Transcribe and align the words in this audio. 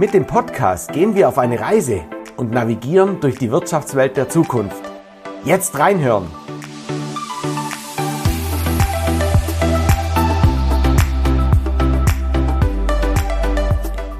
Mit 0.00 0.14
dem 0.14 0.26
Podcast 0.26 0.94
gehen 0.94 1.14
wir 1.14 1.28
auf 1.28 1.36
eine 1.36 1.60
Reise 1.60 2.00
und 2.38 2.52
navigieren 2.52 3.20
durch 3.20 3.36
die 3.36 3.50
Wirtschaftswelt 3.50 4.16
der 4.16 4.30
Zukunft. 4.30 4.80
Jetzt 5.44 5.78
reinhören! 5.78 6.26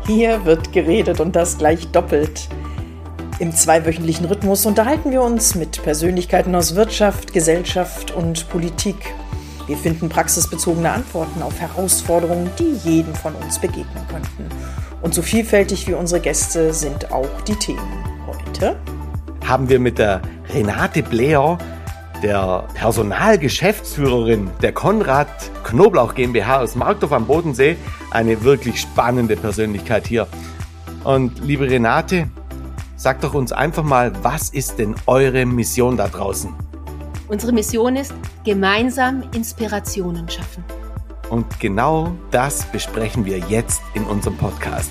Hier 0.06 0.44
wird 0.44 0.70
geredet 0.74 1.18
und 1.18 1.34
das 1.34 1.56
gleich 1.56 1.90
doppelt. 1.90 2.50
Im 3.38 3.50
zweiwöchentlichen 3.50 4.26
Rhythmus 4.26 4.66
unterhalten 4.66 5.10
wir 5.12 5.22
uns 5.22 5.54
mit 5.54 5.82
Persönlichkeiten 5.82 6.54
aus 6.54 6.74
Wirtschaft, 6.74 7.32
Gesellschaft 7.32 8.10
und 8.10 8.50
Politik. 8.50 9.14
Wir 9.70 9.76
finden 9.76 10.08
praxisbezogene 10.08 10.90
Antworten 10.90 11.44
auf 11.44 11.60
Herausforderungen, 11.60 12.50
die 12.58 12.72
jedem 12.82 13.14
von 13.14 13.32
uns 13.36 13.60
begegnen 13.60 14.04
könnten. 14.08 14.48
Und 15.00 15.14
so 15.14 15.22
vielfältig 15.22 15.86
wie 15.86 15.94
unsere 15.94 16.20
Gäste 16.20 16.74
sind 16.74 17.12
auch 17.12 17.40
die 17.46 17.54
Themen. 17.54 18.04
Heute 18.26 18.76
haben 19.46 19.68
wir 19.68 19.78
mit 19.78 19.98
der 19.98 20.22
Renate 20.52 21.04
Bleer, 21.04 21.56
der 22.20 22.64
Personalgeschäftsführerin 22.74 24.50
der 24.60 24.72
Konrad 24.72 25.28
Knoblauch 25.62 26.16
GmbH 26.16 26.62
aus 26.62 26.74
Markdorf 26.74 27.12
am 27.12 27.28
Bodensee, 27.28 27.76
eine 28.10 28.42
wirklich 28.42 28.80
spannende 28.80 29.36
Persönlichkeit 29.36 30.08
hier. 30.08 30.26
Und 31.04 31.44
liebe 31.44 31.70
Renate, 31.70 32.28
sag 32.96 33.20
doch 33.20 33.34
uns 33.34 33.52
einfach 33.52 33.84
mal, 33.84 34.10
was 34.22 34.50
ist 34.50 34.80
denn 34.80 34.96
eure 35.06 35.46
Mission 35.46 35.96
da 35.96 36.08
draußen? 36.08 36.69
Unsere 37.30 37.52
Mission 37.52 37.94
ist, 37.94 38.12
gemeinsam 38.44 39.22
Inspirationen 39.32 40.28
schaffen. 40.28 40.64
Und 41.30 41.60
genau 41.60 42.12
das 42.32 42.64
besprechen 42.72 43.24
wir 43.24 43.38
jetzt 43.38 43.82
in 43.94 44.02
unserem 44.02 44.36
Podcast. 44.36 44.90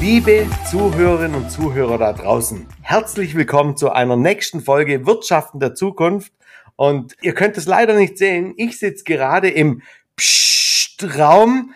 Liebe 0.00 0.46
Zuhörerinnen 0.70 1.34
und 1.34 1.50
Zuhörer 1.50 1.98
da 1.98 2.12
draußen, 2.12 2.68
herzlich 2.82 3.34
willkommen 3.34 3.76
zu 3.76 3.90
einer 3.90 4.14
nächsten 4.14 4.60
Folge 4.60 5.04
Wirtschaften 5.04 5.58
der 5.58 5.74
Zukunft. 5.74 6.32
Und 6.76 7.16
ihr 7.22 7.34
könnt 7.34 7.56
es 7.56 7.66
leider 7.66 7.96
nicht 7.96 8.18
sehen, 8.18 8.54
ich 8.56 8.78
sitze 8.78 9.02
gerade 9.02 9.50
im 9.50 9.82
Psst-Raum 10.14 11.72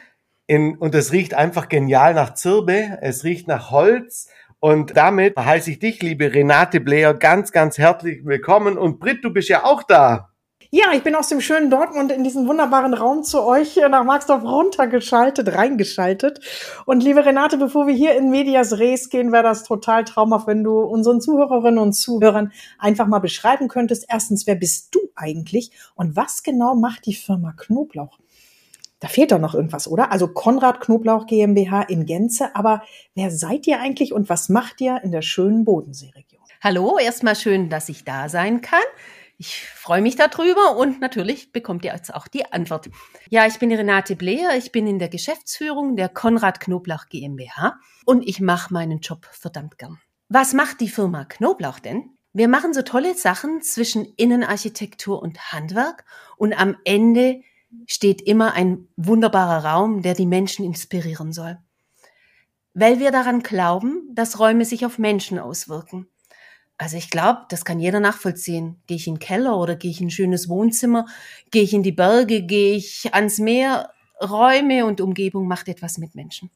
in, 0.48 0.76
und 0.78 0.94
es 0.94 1.12
riecht 1.12 1.34
einfach 1.34 1.68
genial 1.68 2.14
nach 2.14 2.34
Zirbe, 2.34 2.98
es 3.02 3.22
riecht 3.22 3.46
nach 3.46 3.70
Holz. 3.70 4.28
Und 4.60 4.96
damit 4.96 5.36
heiße 5.36 5.70
ich 5.70 5.78
dich, 5.78 6.02
liebe 6.02 6.32
Renate 6.32 6.80
Blair, 6.80 7.14
ganz, 7.14 7.52
ganz 7.52 7.78
herzlich 7.78 8.24
willkommen. 8.24 8.76
Und 8.76 8.98
Britt, 8.98 9.22
du 9.22 9.30
bist 9.30 9.50
ja 9.50 9.64
auch 9.64 9.84
da. 9.84 10.30
Ja, 10.70 10.92
ich 10.94 11.02
bin 11.02 11.14
aus 11.14 11.28
dem 11.28 11.40
schönen 11.40 11.70
Dortmund 11.70 12.10
in 12.12 12.24
diesen 12.24 12.48
wunderbaren 12.48 12.94
Raum 12.94 13.22
zu 13.24 13.42
euch 13.42 13.76
nach 13.90 14.04
Marxdorf 14.04 14.42
runtergeschaltet, 14.42 15.54
reingeschaltet. 15.54 16.40
Und 16.86 17.02
liebe 17.02 17.24
Renate, 17.24 17.58
bevor 17.58 17.86
wir 17.86 17.94
hier 17.94 18.16
in 18.16 18.30
Medias 18.30 18.78
Res 18.78 19.10
gehen, 19.10 19.32
wäre 19.32 19.44
das 19.44 19.64
total 19.64 20.04
traumhaft, 20.04 20.46
wenn 20.46 20.64
du 20.64 20.80
unseren 20.80 21.20
Zuhörerinnen 21.20 21.78
und 21.78 21.92
Zuhörern 21.92 22.52
einfach 22.78 23.06
mal 23.06 23.18
beschreiben 23.18 23.68
könntest. 23.68 24.06
Erstens, 24.08 24.46
wer 24.46 24.56
bist 24.56 24.94
du 24.94 25.00
eigentlich 25.14 25.72
und 25.94 26.16
was 26.16 26.42
genau 26.42 26.74
macht 26.74 27.04
die 27.06 27.14
Firma 27.14 27.52
Knoblauch? 27.56 28.18
Da 29.00 29.08
fehlt 29.08 29.30
doch 29.32 29.38
noch 29.38 29.54
irgendwas, 29.54 29.86
oder? 29.86 30.10
Also 30.10 30.28
Konrad 30.28 30.80
Knoblauch 30.80 31.26
GmbH 31.26 31.82
in 31.82 32.04
Gänze. 32.04 32.54
Aber 32.54 32.82
wer 33.14 33.30
seid 33.30 33.66
ihr 33.66 33.80
eigentlich 33.80 34.12
und 34.12 34.28
was 34.28 34.48
macht 34.48 34.80
ihr 34.80 35.00
in 35.04 35.12
der 35.12 35.22
schönen 35.22 35.64
Bodenseeregion? 35.64 36.42
Hallo, 36.60 36.98
erstmal 36.98 37.36
schön, 37.36 37.70
dass 37.70 37.88
ich 37.88 38.04
da 38.04 38.28
sein 38.28 38.60
kann. 38.60 38.82
Ich 39.40 39.64
freue 39.68 40.02
mich 40.02 40.16
darüber 40.16 40.76
und 40.76 41.00
natürlich 41.00 41.52
bekommt 41.52 41.84
ihr 41.84 41.92
jetzt 41.92 42.12
auch 42.12 42.26
die 42.26 42.50
Antwort. 42.52 42.90
Ja, 43.30 43.46
ich 43.46 43.60
bin 43.60 43.72
Renate 43.72 44.16
Bleer, 44.16 44.56
ich 44.56 44.72
bin 44.72 44.88
in 44.88 44.98
der 44.98 45.08
Geschäftsführung 45.08 45.94
der 45.94 46.08
Konrad 46.08 46.58
Knoblauch 46.58 47.06
GmbH 47.08 47.76
und 48.04 48.26
ich 48.26 48.40
mache 48.40 48.74
meinen 48.74 48.98
Job 48.98 49.28
verdammt 49.30 49.78
gern. 49.78 50.00
Was 50.28 50.54
macht 50.54 50.80
die 50.80 50.88
Firma 50.88 51.24
Knoblauch 51.24 51.78
denn? 51.78 52.16
Wir 52.32 52.48
machen 52.48 52.74
so 52.74 52.82
tolle 52.82 53.14
Sachen 53.14 53.62
zwischen 53.62 54.04
Innenarchitektur 54.16 55.22
und 55.22 55.52
Handwerk 55.52 56.04
und 56.36 56.52
am 56.52 56.76
Ende 56.84 57.42
steht 57.86 58.22
immer 58.22 58.54
ein 58.54 58.88
wunderbarer 58.96 59.64
Raum, 59.64 60.02
der 60.02 60.14
die 60.14 60.26
Menschen 60.26 60.64
inspirieren 60.64 61.32
soll. 61.32 61.58
Weil 62.74 63.00
wir 63.00 63.10
daran 63.10 63.42
glauben, 63.42 64.08
dass 64.12 64.38
Räume 64.38 64.64
sich 64.64 64.86
auf 64.86 64.98
Menschen 64.98 65.38
auswirken. 65.38 66.08
Also 66.76 66.96
ich 66.96 67.10
glaube, 67.10 67.40
das 67.48 67.64
kann 67.64 67.80
jeder 67.80 67.98
nachvollziehen. 67.98 68.80
Gehe 68.86 68.96
ich 68.96 69.08
in 69.08 69.14
den 69.14 69.20
Keller 69.20 69.58
oder 69.58 69.74
gehe 69.74 69.90
ich 69.90 70.00
in 70.00 70.06
ein 70.06 70.12
schönes 70.12 70.48
Wohnzimmer? 70.48 71.06
Gehe 71.50 71.62
ich 71.64 71.74
in 71.74 71.82
die 71.82 71.92
Berge? 71.92 72.42
Gehe 72.42 72.76
ich 72.76 73.12
ans 73.14 73.38
Meer? 73.38 73.90
Räume 74.20 74.84
und 74.84 75.00
Umgebung 75.00 75.46
macht 75.46 75.68
etwas 75.68 75.98
mit 75.98 76.14
Menschen. 76.14 76.50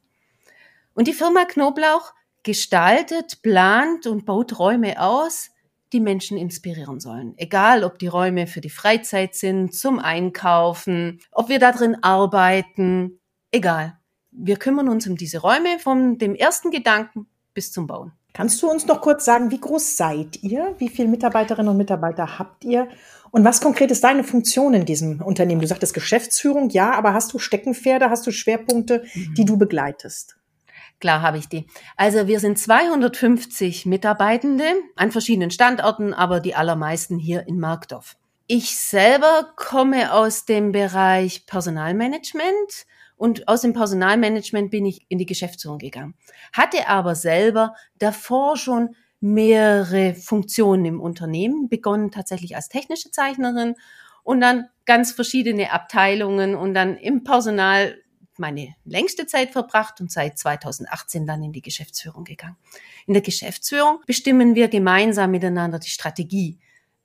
Und 0.94 1.08
die 1.08 1.12
Firma 1.12 1.44
Knoblauch 1.44 2.12
gestaltet, 2.42 3.42
plant 3.42 4.06
und 4.06 4.24
baut 4.24 4.58
Räume 4.58 5.00
aus, 5.00 5.50
die 5.92 6.00
Menschen 6.00 6.38
inspirieren 6.38 7.00
sollen. 7.00 7.34
Egal, 7.36 7.84
ob 7.84 7.98
die 7.98 8.06
Räume 8.06 8.46
für 8.46 8.60
die 8.60 8.70
Freizeit 8.70 9.34
sind, 9.34 9.74
zum 9.74 9.98
Einkaufen, 9.98 11.20
ob 11.30 11.48
wir 11.48 11.58
da 11.58 11.72
drin 11.72 11.96
arbeiten, 12.02 13.20
egal. 13.50 13.98
Wir 14.30 14.56
kümmern 14.56 14.88
uns 14.88 15.06
um 15.06 15.16
diese 15.16 15.38
Räume 15.38 15.78
von 15.78 16.18
dem 16.18 16.34
ersten 16.34 16.70
Gedanken 16.70 17.26
bis 17.54 17.70
zum 17.70 17.86
Bauen. 17.86 18.12
Kannst 18.32 18.62
du 18.62 18.70
uns 18.70 18.86
noch 18.86 19.02
kurz 19.02 19.26
sagen, 19.26 19.50
wie 19.50 19.60
groß 19.60 19.98
seid 19.98 20.42
ihr? 20.42 20.74
Wie 20.78 20.88
viele 20.88 21.08
Mitarbeiterinnen 21.08 21.70
und 21.70 21.76
Mitarbeiter 21.76 22.38
habt 22.38 22.64
ihr? 22.64 22.88
Und 23.30 23.44
was 23.44 23.60
konkret 23.60 23.90
ist 23.90 24.04
deine 24.04 24.24
Funktion 24.24 24.72
in 24.72 24.86
diesem 24.86 25.20
Unternehmen? 25.20 25.60
Du 25.60 25.66
sagtest 25.66 25.92
Geschäftsführung, 25.92 26.70
ja, 26.70 26.92
aber 26.92 27.12
hast 27.12 27.32
du 27.34 27.38
Steckenpferde, 27.38 28.08
hast 28.08 28.26
du 28.26 28.30
Schwerpunkte, 28.30 29.04
mhm. 29.14 29.34
die 29.34 29.44
du 29.44 29.58
begleitest? 29.58 30.36
Klar 31.02 31.20
habe 31.20 31.36
ich 31.36 31.48
die. 31.48 31.66
Also 31.96 32.28
wir 32.28 32.38
sind 32.38 32.60
250 32.60 33.86
Mitarbeitende 33.86 34.62
an 34.94 35.10
verschiedenen 35.10 35.50
Standorten, 35.50 36.14
aber 36.14 36.38
die 36.38 36.54
allermeisten 36.54 37.18
hier 37.18 37.44
in 37.48 37.58
Markdorf. 37.58 38.16
Ich 38.46 38.78
selber 38.78 39.52
komme 39.56 40.12
aus 40.12 40.44
dem 40.44 40.70
Bereich 40.70 41.44
Personalmanagement 41.46 42.86
und 43.16 43.48
aus 43.48 43.62
dem 43.62 43.72
Personalmanagement 43.72 44.70
bin 44.70 44.86
ich 44.86 45.04
in 45.08 45.18
die 45.18 45.26
Geschäftsführung 45.26 45.78
gegangen. 45.78 46.14
Hatte 46.52 46.86
aber 46.86 47.16
selber 47.16 47.74
davor 47.98 48.56
schon 48.56 48.94
mehrere 49.18 50.14
Funktionen 50.14 50.84
im 50.84 51.00
Unternehmen, 51.00 51.68
begonnen 51.68 52.12
tatsächlich 52.12 52.54
als 52.54 52.68
technische 52.68 53.10
Zeichnerin 53.10 53.74
und 54.22 54.40
dann 54.40 54.68
ganz 54.84 55.10
verschiedene 55.10 55.72
Abteilungen 55.72 56.54
und 56.54 56.74
dann 56.74 56.96
im 56.96 57.24
Personal 57.24 58.01
meine 58.38 58.74
längste 58.84 59.26
Zeit 59.26 59.50
verbracht 59.50 60.00
und 60.00 60.10
seit 60.10 60.38
2018 60.38 61.26
dann 61.26 61.42
in 61.42 61.52
die 61.52 61.62
Geschäftsführung 61.62 62.24
gegangen. 62.24 62.56
In 63.06 63.14
der 63.14 63.22
Geschäftsführung 63.22 64.00
bestimmen 64.06 64.54
wir 64.54 64.68
gemeinsam 64.68 65.30
miteinander 65.30 65.78
die 65.78 65.90
Strategie. 65.90 66.58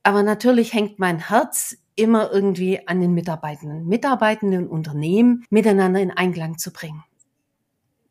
Aber 0.03 0.23
natürlich 0.23 0.73
hängt 0.73 0.99
mein 0.99 1.27
Herz 1.29 1.77
immer 1.95 2.31
irgendwie 2.31 2.87
an 2.87 3.01
den 3.01 3.13
Mitarbeitenden, 3.13 3.87
Mitarbeitenden 3.87 4.67
Unternehmen 4.67 5.45
miteinander 5.49 5.99
in 5.99 6.11
Einklang 6.11 6.57
zu 6.57 6.71
bringen. 6.71 7.03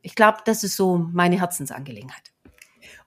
Ich 0.03 0.15
glaube, 0.15 0.39
das 0.45 0.63
ist 0.63 0.77
so 0.77 0.99
meine 0.99 1.41
Herzensangelegenheit. 1.41 2.33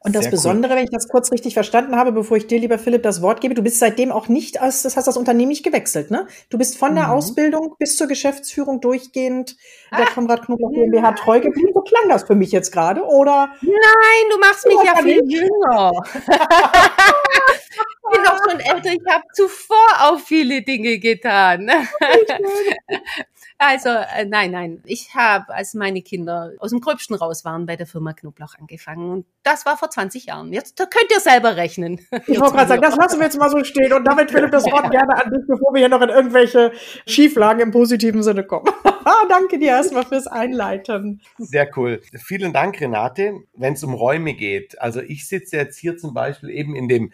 Und 0.02 0.16
das 0.16 0.24
Sehr 0.24 0.32
Besondere, 0.32 0.72
cool. 0.72 0.78
wenn 0.78 0.84
ich 0.86 0.92
das 0.92 1.10
kurz 1.10 1.30
richtig 1.30 1.54
verstanden 1.54 1.98
habe, 1.98 2.14
bevor 2.14 2.38
ich 2.38 2.48
dir, 2.48 2.58
lieber 2.58 2.80
Philipp, 2.80 3.04
das 3.04 3.22
Wort 3.22 3.42
gebe, 3.42 3.54
du 3.54 3.62
bist 3.62 3.80
seitdem 3.80 4.14
auch 4.14 4.30
nicht 4.30 4.62
als, 4.62 4.82
das 4.84 4.96
hast 4.96 5.08
das 5.08 5.18
Unternehmen 5.18 5.50
nicht 5.50 5.64
gewechselt, 5.64 6.10
ne? 6.10 6.26
Du 6.50 6.58
bist 6.58 6.78
von 6.78 6.96
der 6.96 7.08
mhm. 7.08 7.12
Ausbildung 7.12 7.76
bis 7.78 7.98
zur 7.98 8.08
Geschäftsführung 8.08 8.80
durchgehend 8.80 9.58
der 9.92 10.08
ah, 10.08 10.12
Konrad 10.14 10.46
Knoblauch 10.46 10.72
GmbH 10.72 11.12
treu 11.14 11.42
geblieben. 11.42 11.72
So 11.74 11.82
klang 11.82 12.08
das 12.08 12.24
für 12.24 12.36
mich 12.36 12.54
jetzt 12.54 12.72
gerade, 12.72 13.04
oder? 13.04 13.50
Nein, 13.62 14.30
du 14.32 14.40
machst 14.40 14.66
mich 14.66 14.78
ja 14.86 14.96
viel 15.02 15.22
jünger. 15.30 15.92
ich 16.16 18.12
bin 18.12 18.24
doch 18.24 18.40
schon 18.50 18.60
älter, 18.62 18.94
ich 18.94 19.14
habe 19.14 19.26
zuvor 19.34 19.88
auch 20.00 20.20
viele 20.20 20.62
Dinge 20.62 20.98
getan. 21.00 21.70
Also 23.62 23.90
äh, 23.90 24.24
nein, 24.26 24.52
nein. 24.52 24.82
Ich 24.86 25.14
habe, 25.16 25.54
als 25.54 25.74
meine 25.74 26.02
Kinder 26.02 26.54
aus 26.60 26.70
dem 26.70 26.80
Gröbsten 26.80 27.14
raus 27.14 27.44
waren, 27.44 27.66
bei 27.66 27.76
der 27.76 27.88
Firma 27.88 28.14
Knoblauch 28.14 28.56
angefangen. 28.58 29.10
Und 29.10 29.26
das 29.44 29.66
war 29.66 29.78
vor 29.78 29.90
20 29.90 30.28
Jahren. 30.28 30.54
Jetzt 30.54 30.80
da 30.80 30.86
könnt 30.86 31.12
ihr 31.12 31.20
selber 31.20 31.58
rechnen. 31.58 32.00
Ich 32.28 32.40
wollte 32.40 32.56
gerade 32.56 32.70
sagen, 32.70 32.82
das 32.82 32.96
lassen 32.96 33.20
wir 33.20 33.26
jetzt 33.26 33.38
mal 33.38 33.50
so 33.50 33.62
stehen. 33.66 33.92
Und 33.92 34.06
damit, 34.06 34.32
Philipp, 34.32 34.52
das 34.52 34.64
Wort 34.64 34.90
gerne 34.92 35.14
an 35.14 35.30
dich, 35.30 35.46
bevor 35.46 35.74
wir 35.74 35.80
hier 35.80 35.90
noch 35.90 36.02
in 36.02 36.08
irgendwelche 36.08 36.72
Schieflagen 37.06 37.62
im 37.62 37.72
positiven 37.72 38.24
Sinne 38.24 38.46
kommen. 38.46 38.66
Danke 39.30 39.60
dir 39.60 39.72
erstmal 39.72 40.06
fürs 40.06 40.28
Einleiten. 40.28 41.22
Sehr 41.38 41.70
cool. 41.76 42.02
Vielen 42.16 42.54
Dank, 42.54 42.80
Renate. 42.80 43.42
Wenn 43.54 43.74
es 43.74 43.84
um 43.84 43.94
Räume 43.94 44.36
geht, 44.36 44.80
also 44.80 45.02
ich 45.02 45.28
sitze 45.28 45.58
jetzt 45.58 45.78
hier 45.78 45.98
zum 45.98 46.14
Beispiel 46.14 46.50
eben 46.50 46.76
in 46.76 46.88
dem 46.88 47.12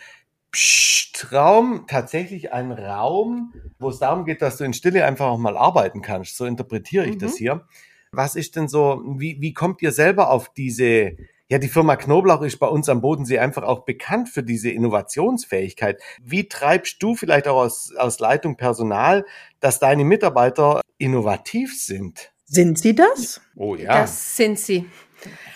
Traum 1.13 1.85
tatsächlich 1.87 2.51
ein 2.51 2.71
Raum, 2.71 3.53
wo 3.79 3.89
es 3.89 3.99
darum 3.99 4.25
geht, 4.25 4.41
dass 4.41 4.57
du 4.57 4.63
in 4.63 4.73
Stille 4.73 5.05
einfach 5.05 5.27
auch 5.27 5.37
mal 5.37 5.57
arbeiten 5.57 6.01
kannst. 6.01 6.37
So 6.37 6.45
interpretiere 6.45 7.05
ich 7.05 7.15
mhm. 7.15 7.19
das 7.19 7.35
hier. 7.37 7.67
Was 8.11 8.35
ist 8.35 8.55
denn 8.55 8.67
so, 8.67 9.01
wie, 9.17 9.39
wie 9.41 9.53
kommt 9.53 9.81
ihr 9.81 9.91
selber 9.91 10.29
auf 10.29 10.49
diese 10.53 11.15
Ja, 11.47 11.57
die 11.57 11.67
Firma 11.67 11.95
Knoblauch 11.95 12.41
ist 12.41 12.59
bei 12.59 12.67
uns 12.67 12.89
am 12.89 13.01
Bodensee 13.01 13.39
einfach 13.39 13.63
auch 13.63 13.85
bekannt 13.85 14.29
für 14.29 14.43
diese 14.43 14.71
Innovationsfähigkeit. 14.71 16.01
Wie 16.21 16.47
treibst 16.47 17.01
du 17.03 17.15
vielleicht 17.15 17.47
auch 17.47 17.57
aus, 17.57 17.93
aus 17.97 18.19
Leitung 18.19 18.57
Personal, 18.57 19.25
dass 19.59 19.79
deine 19.79 20.05
Mitarbeiter 20.05 20.81
innovativ 20.97 21.79
sind? 21.79 22.31
Sind 22.45 22.79
sie 22.79 22.95
das? 22.95 23.41
Oh 23.55 23.75
ja. 23.75 24.01
Das 24.01 24.37
sind 24.37 24.59
sie. 24.59 24.85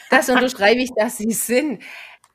Das 0.09 0.29
unterschreibe 0.29 0.81
ich, 0.81 0.91
dass 0.95 1.17
sie 1.17 1.31
sind. 1.31 1.81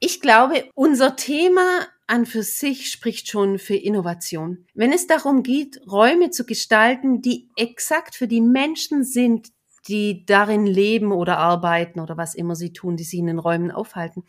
Ich 0.00 0.20
glaube, 0.20 0.68
unser 0.74 1.16
Thema 1.16 1.86
an 2.06 2.26
für 2.26 2.42
sich 2.42 2.90
spricht 2.90 3.28
schon 3.30 3.58
für 3.58 3.76
Innovation. 3.76 4.66
Wenn 4.74 4.92
es 4.92 5.06
darum 5.06 5.42
geht, 5.42 5.80
Räume 5.90 6.30
zu 6.30 6.44
gestalten, 6.44 7.22
die 7.22 7.48
exakt 7.56 8.14
für 8.14 8.28
die 8.28 8.40
Menschen 8.40 9.04
sind, 9.04 9.48
die 9.88 10.24
darin 10.26 10.66
leben 10.66 11.12
oder 11.12 11.38
arbeiten 11.38 12.00
oder 12.00 12.16
was 12.16 12.34
immer 12.34 12.56
sie 12.56 12.72
tun, 12.72 12.96
die 12.96 13.04
sie 13.04 13.18
in 13.18 13.26
den 13.26 13.38
Räumen 13.38 13.70
aufhalten, 13.70 14.24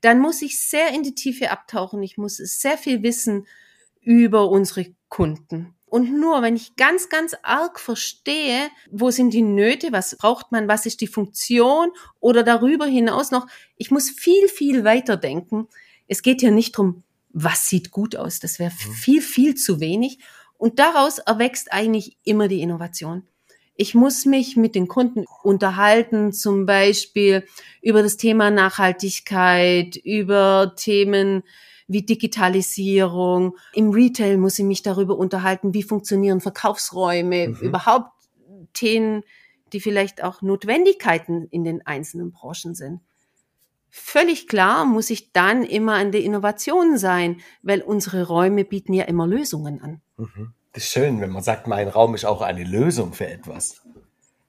dann 0.00 0.20
muss 0.20 0.42
ich 0.42 0.60
sehr 0.60 0.94
in 0.94 1.02
die 1.02 1.14
Tiefe 1.14 1.50
abtauchen. 1.50 2.02
Ich 2.02 2.18
muss 2.18 2.36
sehr 2.36 2.78
viel 2.78 3.02
wissen 3.02 3.46
über 4.00 4.48
unsere 4.48 4.86
Kunden. 5.08 5.74
Und 5.86 6.12
nur 6.12 6.42
wenn 6.42 6.54
ich 6.54 6.76
ganz, 6.76 7.08
ganz 7.08 7.34
arg 7.42 7.80
verstehe, 7.80 8.68
wo 8.90 9.10
sind 9.10 9.32
die 9.32 9.42
Nöte, 9.42 9.90
was 9.90 10.16
braucht 10.16 10.52
man, 10.52 10.68
was 10.68 10.86
ist 10.86 11.00
die 11.00 11.06
Funktion 11.06 11.90
oder 12.20 12.42
darüber 12.42 12.86
hinaus 12.86 13.30
noch, 13.30 13.46
ich 13.76 13.90
muss 13.90 14.10
viel, 14.10 14.48
viel 14.48 14.84
weiter 14.84 15.16
denken. 15.16 15.68
Es 16.06 16.22
geht 16.22 16.40
hier 16.40 16.50
nicht 16.50 16.72
drum, 16.76 17.04
was 17.30 17.68
sieht 17.68 17.90
gut 17.90 18.16
aus, 18.16 18.40
das 18.40 18.58
wäre 18.58 18.70
mhm. 18.70 18.92
viel, 18.92 19.22
viel 19.22 19.54
zu 19.54 19.80
wenig. 19.80 20.18
Und 20.56 20.78
daraus 20.78 21.18
erwächst 21.18 21.72
eigentlich 21.72 22.16
immer 22.24 22.48
die 22.48 22.62
Innovation. 22.62 23.22
Ich 23.76 23.94
muss 23.94 24.24
mich 24.24 24.56
mit 24.56 24.74
den 24.74 24.88
Kunden 24.88 25.24
unterhalten, 25.44 26.32
zum 26.32 26.66
Beispiel 26.66 27.44
über 27.80 28.02
das 28.02 28.16
Thema 28.16 28.50
Nachhaltigkeit, 28.50 29.94
über 29.94 30.74
Themen 30.76 31.44
wie 31.86 32.02
Digitalisierung. 32.02 33.56
Im 33.72 33.90
Retail 33.90 34.36
muss 34.36 34.58
ich 34.58 34.64
mich 34.64 34.82
darüber 34.82 35.16
unterhalten, 35.16 35.74
wie 35.74 35.84
funktionieren 35.84 36.40
Verkaufsräume, 36.40 37.48
mhm. 37.48 37.54
überhaupt 37.60 38.10
Themen, 38.74 39.22
die 39.72 39.80
vielleicht 39.80 40.24
auch 40.24 40.42
Notwendigkeiten 40.42 41.46
in 41.50 41.62
den 41.62 41.86
einzelnen 41.86 42.32
Branchen 42.32 42.74
sind. 42.74 43.00
Völlig 43.90 44.48
klar 44.48 44.84
muss 44.84 45.10
ich 45.10 45.32
dann 45.32 45.62
immer 45.62 45.94
an 45.94 46.12
der 46.12 46.22
Innovation 46.22 46.98
sein, 46.98 47.40
weil 47.62 47.82
unsere 47.82 48.26
Räume 48.26 48.64
bieten 48.64 48.92
ja 48.92 49.04
immer 49.04 49.26
Lösungen 49.26 49.80
an. 49.80 50.00
Mhm. 50.16 50.52
Das 50.72 50.84
ist 50.84 50.90
schön, 50.90 51.20
wenn 51.20 51.30
man 51.30 51.42
sagt, 51.42 51.66
mein 51.66 51.88
Raum 51.88 52.14
ist 52.14 52.24
auch 52.24 52.42
eine 52.42 52.64
Lösung 52.64 53.12
für 53.14 53.26
etwas. 53.26 53.82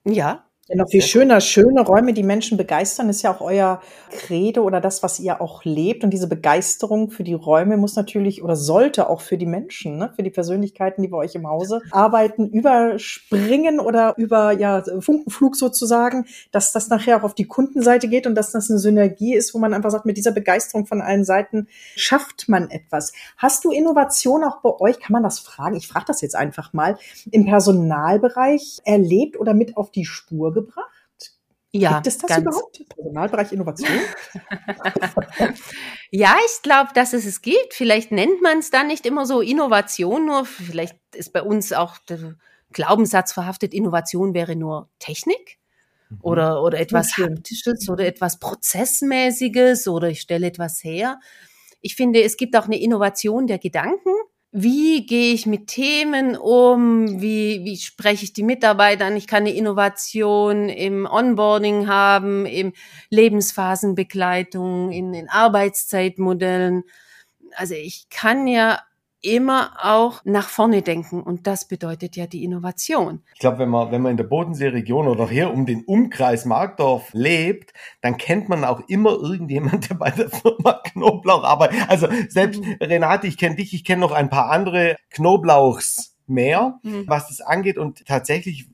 Ja, 0.03 0.48
ja, 0.69 0.75
noch 0.75 0.89
viel 0.89 1.01
schöner, 1.01 1.41
schöne 1.41 1.81
Räume, 1.81 2.13
die 2.13 2.21
Menschen 2.21 2.55
begeistern, 2.55 3.09
ist 3.09 3.23
ja 3.23 3.33
auch 3.33 3.41
euer 3.41 3.81
Credo 4.11 4.61
oder 4.61 4.79
das, 4.79 5.01
was 5.01 5.19
ihr 5.19 5.41
auch 5.41 5.65
lebt. 5.65 6.03
Und 6.03 6.11
diese 6.11 6.27
Begeisterung 6.27 7.09
für 7.09 7.23
die 7.23 7.33
Räume 7.33 7.75
muss 7.75 7.95
natürlich 7.95 8.43
oder 8.43 8.55
sollte 8.55 9.09
auch 9.09 9.21
für 9.21 9.39
die 9.39 9.47
Menschen, 9.47 9.97
ne, 9.97 10.13
für 10.15 10.21
die 10.21 10.29
Persönlichkeiten, 10.29 11.01
die 11.01 11.07
bei 11.07 11.17
euch 11.17 11.33
im 11.33 11.47
Hause 11.47 11.81
arbeiten, 11.89 12.49
überspringen 12.49 13.79
oder 13.79 14.13
über 14.17 14.51
ja, 14.51 14.83
Funkenflug 14.99 15.55
sozusagen, 15.55 16.27
dass 16.51 16.71
das 16.71 16.87
nachher 16.89 17.17
auch 17.17 17.23
auf 17.23 17.33
die 17.33 17.45
Kundenseite 17.45 18.07
geht 18.07 18.27
und 18.27 18.35
dass 18.35 18.51
das 18.51 18.69
eine 18.69 18.77
Synergie 18.77 19.33
ist, 19.33 19.55
wo 19.55 19.57
man 19.57 19.73
einfach 19.73 19.89
sagt, 19.89 20.05
mit 20.05 20.17
dieser 20.17 20.31
Begeisterung 20.31 20.85
von 20.85 21.01
allen 21.01 21.25
Seiten 21.25 21.67
schafft 21.95 22.47
man 22.47 22.69
etwas. 22.69 23.11
Hast 23.37 23.65
du 23.65 23.71
Innovation 23.71 24.43
auch 24.43 24.61
bei 24.61 24.79
euch, 24.79 24.99
kann 24.99 25.13
man 25.13 25.23
das 25.23 25.39
fragen? 25.39 25.75
Ich 25.75 25.87
frage 25.87 26.05
das 26.05 26.21
jetzt 26.21 26.35
einfach 26.35 26.73
mal, 26.73 26.99
im 27.31 27.45
Personalbereich 27.45 28.81
erlebt 28.85 29.39
oder 29.39 29.55
mit 29.55 29.75
auf 29.75 29.89
die 29.89 30.05
Spur 30.05 30.58
gebracht? 30.61 30.99
Ja, 31.71 31.95
Gibt 31.95 32.07
es 32.07 32.17
das 32.17 32.29
ganz 32.29 32.41
überhaupt? 32.41 32.81
Personalbereich 32.95 33.51
Innovation? 33.51 33.99
ja, 36.11 36.35
ich 36.45 36.61
glaube, 36.63 36.89
dass 36.95 37.13
es 37.13 37.25
es 37.25 37.41
gibt. 37.41 37.73
Vielleicht 37.73 38.11
nennt 38.11 38.41
man 38.41 38.59
es 38.59 38.71
dann 38.71 38.87
nicht 38.87 39.05
immer 39.05 39.27
so 39.27 39.41
Innovation, 39.41 40.25
nur 40.25 40.45
vielleicht 40.45 40.97
ist 41.13 41.31
bei 41.31 41.43
uns 41.43 41.71
auch 41.71 41.99
der 41.99 42.35
Glaubenssatz 42.71 43.33
verhaftet, 43.33 43.73
Innovation 43.73 44.33
wäre 44.33 44.55
nur 44.55 44.89
Technik 44.99 45.59
mhm. 46.09 46.17
oder, 46.21 46.63
oder 46.63 46.79
etwas 46.79 47.17
Haptisches 47.17 47.87
oder 47.89 48.05
etwas 48.05 48.39
Prozessmäßiges 48.39 49.87
oder 49.87 50.09
ich 50.09 50.21
stelle 50.21 50.47
etwas 50.47 50.83
her. 50.83 51.19
Ich 51.81 51.95
finde, 51.95 52.23
es 52.23 52.35
gibt 52.35 52.55
auch 52.57 52.65
eine 52.65 52.79
Innovation 52.79 53.47
der 53.47 53.59
Gedanken 53.59 54.13
wie 54.51 55.05
gehe 55.05 55.33
ich 55.33 55.45
mit 55.45 55.67
Themen 55.67 56.35
um, 56.35 57.21
wie, 57.21 57.63
wie 57.65 57.77
spreche 57.77 58.23
ich 58.23 58.33
die 58.33 58.43
Mitarbeiter 58.43 59.05
an. 59.05 59.15
Ich 59.15 59.27
kann 59.27 59.43
eine 59.43 59.53
Innovation 59.53 60.69
im 60.69 61.05
Onboarding 61.05 61.87
haben, 61.87 62.45
im 62.47 62.73
Lebensphasenbegleitung, 63.11 64.91
in 64.91 65.13
den 65.13 65.29
Arbeitszeitmodellen. 65.29 66.83
Also 67.55 67.75
ich 67.75 68.07
kann 68.09 68.47
ja 68.47 68.79
immer 69.21 69.71
auch 69.81 70.21
nach 70.23 70.47
vorne 70.47 70.81
denken 70.81 71.21
und 71.21 71.45
das 71.45 71.67
bedeutet 71.67 72.15
ja 72.15 72.25
die 72.27 72.43
Innovation. 72.43 73.21
Ich 73.33 73.39
glaube, 73.39 73.59
wenn 73.59 73.69
man 73.69 73.91
wenn 73.91 74.01
man 74.01 74.11
in 74.11 74.17
der 74.17 74.23
Bodenseeregion 74.23 75.07
oder 75.07 75.27
hier 75.27 75.51
um 75.51 75.65
den 75.65 75.83
Umkreis 75.83 76.45
Markdorf 76.45 77.09
lebt, 77.13 77.73
dann 78.01 78.17
kennt 78.17 78.47
man 78.47 78.63
auch 78.63 78.81
immer 78.87 79.11
irgendjemand, 79.11 79.89
der 79.89 79.95
bei 79.95 80.11
der 80.11 80.29
Firma 80.29 80.81
Knoblauch 80.83 81.43
arbeitet. 81.43 81.89
Also 81.89 82.07
selbst 82.29 82.63
mhm. 82.63 82.77
Renate, 82.81 83.27
ich 83.27 83.37
kenne 83.37 83.55
dich, 83.55 83.73
ich 83.73 83.83
kenne 83.83 84.01
noch 84.01 84.11
ein 84.11 84.29
paar 84.29 84.49
andere 84.49 84.95
Knoblauchs 85.09 86.15
mehr, 86.27 86.79
mhm. 86.83 87.03
was 87.07 87.27
das 87.27 87.41
angeht 87.41 87.77
und 87.77 88.05
tatsächlich 88.05 88.69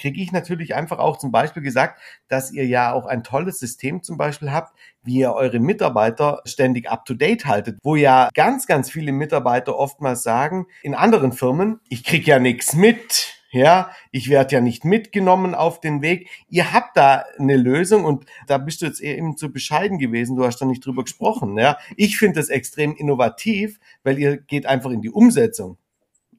kriege 0.00 0.20
ich 0.20 0.32
natürlich 0.32 0.74
einfach 0.74 0.98
auch 0.98 1.18
zum 1.18 1.30
Beispiel 1.30 1.62
gesagt, 1.62 2.00
dass 2.28 2.50
ihr 2.50 2.66
ja 2.66 2.92
auch 2.92 3.06
ein 3.06 3.22
tolles 3.22 3.58
System 3.58 4.02
zum 4.02 4.16
Beispiel 4.16 4.50
habt, 4.50 4.74
wie 5.02 5.18
ihr 5.18 5.32
eure 5.32 5.60
Mitarbeiter 5.60 6.40
ständig 6.44 6.90
up-to-date 6.90 7.46
haltet, 7.46 7.78
wo 7.82 7.96
ja 7.96 8.30
ganz, 8.34 8.66
ganz 8.66 8.90
viele 8.90 9.12
Mitarbeiter 9.12 9.76
oftmals 9.76 10.22
sagen, 10.22 10.66
in 10.82 10.94
anderen 10.94 11.32
Firmen, 11.32 11.80
ich 11.88 12.04
krieg 12.04 12.26
ja 12.26 12.38
nichts 12.38 12.74
mit. 12.74 13.36
Ja, 13.52 13.90
ich 14.12 14.28
werde 14.28 14.54
ja 14.54 14.60
nicht 14.60 14.84
mitgenommen 14.84 15.56
auf 15.56 15.80
den 15.80 16.02
Weg. 16.02 16.28
Ihr 16.48 16.72
habt 16.72 16.96
da 16.96 17.24
eine 17.36 17.56
Lösung 17.56 18.04
und 18.04 18.24
da 18.46 18.58
bist 18.58 18.80
du 18.80 18.86
jetzt 18.86 19.00
eben 19.00 19.36
zu 19.36 19.52
bescheiden 19.52 19.98
gewesen. 19.98 20.36
Du 20.36 20.44
hast 20.44 20.58
da 20.58 20.66
nicht 20.66 20.86
drüber 20.86 21.02
gesprochen. 21.02 21.58
Ja, 21.58 21.76
ich 21.96 22.16
finde 22.16 22.38
das 22.38 22.48
extrem 22.48 22.94
innovativ, 22.94 23.80
weil 24.04 24.20
ihr 24.20 24.36
geht 24.36 24.66
einfach 24.66 24.92
in 24.92 25.02
die 25.02 25.10
Umsetzung. 25.10 25.78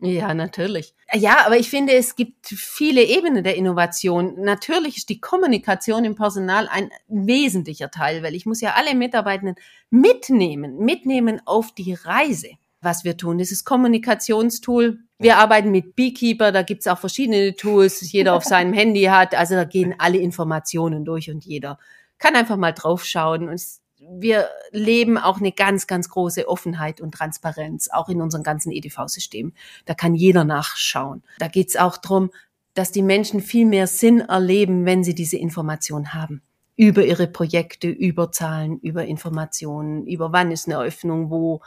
Ja, 0.04 0.34
natürlich. 0.34 0.96
Ja, 1.14 1.46
aber 1.46 1.58
ich 1.58 1.70
finde, 1.70 1.94
es 1.94 2.16
gibt 2.16 2.48
viele 2.48 3.04
Ebenen 3.04 3.44
der 3.44 3.56
Innovation. 3.56 4.34
Natürlich 4.42 4.98
ist 4.98 5.10
die 5.10 5.22
Kommunikation 5.22 6.06
im 6.06 6.16
Personal 6.16 6.68
ein 6.70 6.90
wesentlicher 7.08 7.92
Teil, 7.92 8.24
weil 8.24 8.34
ich 8.34 8.48
muss 8.48 8.62
ja 8.62 8.74
alle 8.74 8.96
Mitarbeitenden 8.96 9.56
mitnehmen, 9.92 10.80
mitnehmen 10.80 11.40
auf 11.46 11.72
die 11.74 11.94
Reise. 11.94 12.50
Was 12.82 13.04
wir 13.04 13.16
tun, 13.16 13.38
das 13.38 13.52
ist 13.52 13.64
Kommunikationstool. 13.64 14.98
Wir 15.20 15.38
arbeiten 15.38 15.70
mit 15.70 15.96
Beekeeper, 15.96 16.52
da 16.52 16.64
gibt's 16.64 16.88
auch 16.88 16.98
verschiedene 16.98 17.56
Tools, 17.56 18.12
jeder 18.12 18.34
auf 18.34 18.44
seinem 18.44 18.74
Handy 18.74 19.04
hat. 19.04 19.36
Also 19.36 19.54
da 19.54 19.66
gehen 19.66 19.94
alle 20.00 20.18
Informationen 20.18 21.06
durch 21.06 21.30
und 21.30 21.46
jeder 21.46 21.78
kann 22.18 22.36
einfach 22.36 22.58
mal 22.58 22.72
draufschauen. 22.72 23.50
Und 23.50 23.62
wir 24.10 24.50
leben 24.72 25.18
auch 25.18 25.40
eine 25.40 25.52
ganz, 25.52 25.88
ganz 25.88 26.10
große 26.10 26.48
Offenheit 26.48 27.02
und 27.02 27.14
Transparenz, 27.14 27.90
auch 27.92 28.10
in 28.10 28.22
unserem 28.22 28.44
ganzen 28.44 28.72
EDV-System. 28.72 29.54
Da 29.86 29.94
kann 29.94 30.16
jeder 30.16 30.44
nachschauen. 30.44 31.24
Da 31.40 31.48
geht's 31.48 31.76
auch 31.76 31.98
drum, 31.98 32.32
dass 32.74 32.92
die 32.92 33.04
Menschen 33.04 33.42
viel 33.42 33.66
mehr 33.66 33.88
Sinn 33.88 34.22
erleben, 34.22 34.86
wenn 34.86 35.04
sie 35.04 35.14
diese 35.14 35.38
Information 35.38 36.14
haben. 36.14 36.42
Über 36.76 37.06
ihre 37.06 37.28
Projekte, 37.28 37.90
über 37.90 38.32
Zahlen, 38.32 38.80
über 38.80 39.06
Informationen, 39.06 40.08
über 40.08 40.32
wann 40.32 40.52
ist 40.52 40.68
eine 40.68 40.80
Öffnung, 40.80 41.30
wo. 41.30 41.62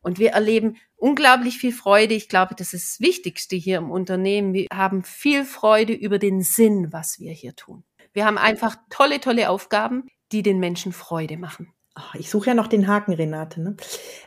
Und 0.00 0.18
wir 0.18 0.30
erleben 0.30 0.76
unglaublich 0.96 1.58
viel 1.58 1.72
Freude. 1.72 2.14
Ich 2.14 2.28
glaube, 2.28 2.54
das 2.54 2.72
ist 2.72 2.94
das 2.94 3.00
Wichtigste 3.00 3.56
hier 3.56 3.78
im 3.78 3.90
Unternehmen. 3.90 4.54
Wir 4.54 4.68
haben 4.72 5.02
viel 5.02 5.44
Freude 5.44 5.92
über 5.92 6.18
den 6.18 6.40
Sinn, 6.40 6.92
was 6.92 7.18
wir 7.18 7.32
hier 7.32 7.54
tun. 7.56 7.84
Wir 8.14 8.24
haben 8.24 8.38
einfach 8.38 8.76
tolle, 8.90 9.20
tolle 9.20 9.50
Aufgaben, 9.50 10.08
die 10.34 10.42
den 10.42 10.58
Menschen 10.58 10.92
Freude 10.92 11.36
machen. 11.36 11.72
Ich 12.18 12.28
suche 12.28 12.48
ja 12.48 12.54
noch 12.54 12.66
den 12.66 12.88
Haken, 12.88 13.14
Renate. 13.14 13.62
Ne? 13.62 13.76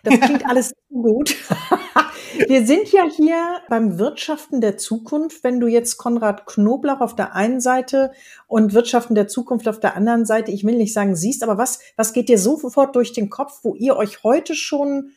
Das 0.04 0.20
klingt 0.22 0.46
alles 0.50 0.74
gut. 0.90 1.36
Wir 2.48 2.66
sind 2.66 2.92
ja 2.94 3.04
hier 3.04 3.62
beim 3.68 4.00
Wirtschaften 4.00 4.62
der 4.62 4.78
Zukunft. 4.78 5.44
Wenn 5.44 5.60
du 5.60 5.68
jetzt 5.68 5.98
Konrad 5.98 6.46
Knoblauch 6.46 7.02
auf 7.02 7.16
der 7.16 7.36
einen 7.36 7.60
Seite 7.60 8.12
und 8.48 8.74
Wirtschaften 8.74 9.16
der 9.16 9.28
Zukunft 9.28 9.68
auf 9.68 9.82
der 9.82 9.98
anderen 9.98 10.26
Seite, 10.26 10.52
ich 10.52 10.64
will 10.64 10.78
nicht 10.78 10.94
sagen 10.94 11.16
siehst, 11.16 11.44
aber 11.44 11.58
was, 11.58 11.80
was 11.98 12.14
geht 12.14 12.30
dir 12.30 12.40
sofort 12.40 12.96
durch 12.96 13.12
den 13.12 13.30
Kopf, 13.30 13.60
wo 13.64 13.76
ihr 13.76 13.98
euch 13.98 14.24
heute 14.24 14.56
schon 14.56 15.12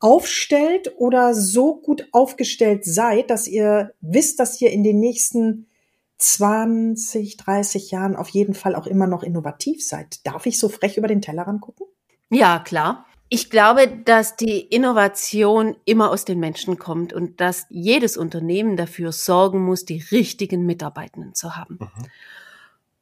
aufstellt 0.00 0.92
oder 0.96 1.34
so 1.34 1.76
gut 1.76 2.08
aufgestellt 2.10 2.84
seid, 2.84 3.30
dass 3.30 3.46
ihr 3.46 3.92
wisst, 4.00 4.40
dass 4.40 4.60
ihr 4.60 4.72
in 4.72 4.82
den 4.82 4.98
nächsten 4.98 5.68
20, 6.22 7.36
30 7.36 7.90
Jahren 7.90 8.16
auf 8.16 8.28
jeden 8.28 8.54
Fall 8.54 8.74
auch 8.74 8.86
immer 8.86 9.06
noch 9.06 9.22
innovativ 9.22 9.86
seid. 9.86 10.24
Darf 10.26 10.46
ich 10.46 10.58
so 10.58 10.68
frech 10.68 10.96
über 10.96 11.08
den 11.08 11.20
Tellerrand 11.20 11.60
gucken? 11.60 11.86
Ja, 12.30 12.60
klar. 12.60 13.06
Ich 13.28 13.50
glaube, 13.50 13.88
dass 13.88 14.36
die 14.36 14.60
Innovation 14.60 15.76
immer 15.84 16.10
aus 16.10 16.24
den 16.24 16.38
Menschen 16.38 16.78
kommt 16.78 17.12
und 17.12 17.40
dass 17.40 17.66
jedes 17.70 18.16
Unternehmen 18.16 18.76
dafür 18.76 19.10
sorgen 19.10 19.64
muss, 19.64 19.84
die 19.84 20.04
richtigen 20.12 20.64
Mitarbeitenden 20.64 21.34
zu 21.34 21.56
haben. 21.56 21.78
Mhm. 21.80 21.88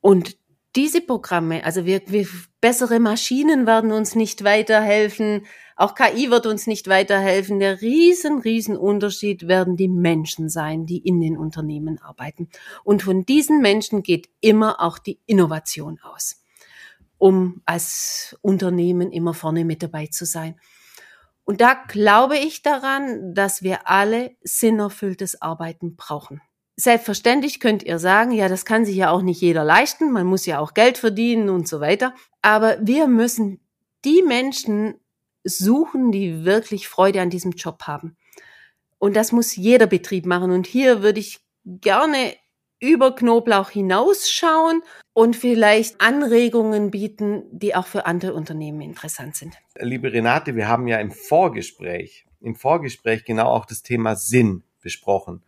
Und 0.00 0.37
diese 0.77 1.00
Programme, 1.00 1.65
also 1.65 1.85
wir, 1.85 2.00
wir 2.07 2.27
bessere 2.61 3.00
Maschinen 3.00 3.67
werden 3.67 3.91
uns 3.91 4.15
nicht 4.15 4.45
weiterhelfen, 4.45 5.47
auch 5.81 5.95
KI 5.95 6.31
wird 6.31 6.45
uns 6.45 6.67
nicht 6.67 6.89
weiterhelfen. 6.89 7.59
Der 7.59 7.81
riesen, 7.81 8.41
riesen 8.41 8.77
Unterschied 8.77 9.49
werden 9.49 9.77
die 9.79 9.89
Menschen 9.89 10.51
sein, 10.51 10.85
die 10.85 10.99
in 10.99 11.23
den 11.23 11.39
Unternehmen 11.39 11.99
arbeiten. 12.03 12.51
Und 12.85 13.03
von 13.03 13.25
diesen 13.25 13.63
Menschen 13.63 14.03
geht 14.03 14.29
immer 14.43 14.83
auch 14.83 14.99
die 14.99 15.19
Innovation 15.25 15.99
aus, 16.03 16.43
um 17.17 17.63
als 17.65 18.37
Unternehmen 18.43 19.11
immer 19.11 19.33
vorne 19.33 19.65
mit 19.65 19.83
dabei 19.83 20.09
zu 20.09 20.27
sein. 20.27 20.61
Und 21.45 21.63
da 21.63 21.73
glaube 21.89 22.37
ich 22.37 22.61
daran, 22.61 23.35
dass 23.35 23.63
wir 23.63 23.89
alle 23.89 24.33
sinnerfülltes 24.43 25.41
Arbeiten 25.41 25.97
brauchen. 25.97 26.43
Selbstverständlich 26.77 27.59
könnt 27.59 27.83
ihr 27.85 27.99
sagen, 27.99 28.33
ja, 28.33 28.49
das 28.49 28.67
kann 28.67 28.85
sich 28.85 28.97
ja 28.97 29.11
auch 29.11 29.23
nicht 29.23 29.41
jeder 29.41 29.65
leisten, 29.65 30.13
man 30.13 30.27
muss 30.27 30.45
ja 30.45 30.59
auch 30.59 30.75
Geld 30.75 30.99
verdienen 30.99 31.49
und 31.49 31.67
so 31.67 31.81
weiter. 31.81 32.15
Aber 32.43 32.77
wir 32.83 33.07
müssen 33.07 33.61
die 34.05 34.23
Menschen 34.23 35.00
suchen, 35.44 36.12
die 36.12 36.44
wirklich 36.44 36.88
Freude 36.88 37.20
an 37.20 37.30
diesem 37.30 37.52
Job 37.52 37.82
haben. 37.85 38.16
Und 38.99 39.16
das 39.16 39.32
muss 39.32 39.56
jeder 39.56 39.87
Betrieb 39.87 40.26
machen. 40.26 40.50
Und 40.50 40.66
hier 40.66 41.02
würde 41.02 41.20
ich 41.20 41.40
gerne 41.64 42.35
über 42.80 43.14
Knoblauch 43.14 43.70
hinausschauen 43.70 44.82
und 45.12 45.37
vielleicht 45.37 46.00
Anregungen 46.00 46.90
bieten, 46.90 47.44
die 47.50 47.75
auch 47.75 47.87
für 47.87 48.06
andere 48.06 48.35
Unternehmen 48.35 48.80
interessant 48.80 49.37
sind. 49.37 49.54
Liebe 49.78 50.12
Renate, 50.12 50.56
wir 50.56 50.66
haben 50.66 50.88
ja 50.88 50.99
im 50.99 51.11
Vorgespräch, 51.11 52.26
im 52.40 52.56
Vorgespräch 52.56 53.25
genau 53.25 53.49
auch 53.49 53.66
das 53.66 53.82
Thema 53.82 54.16
Sinn 54.16 54.62
besprochen. 54.80 55.42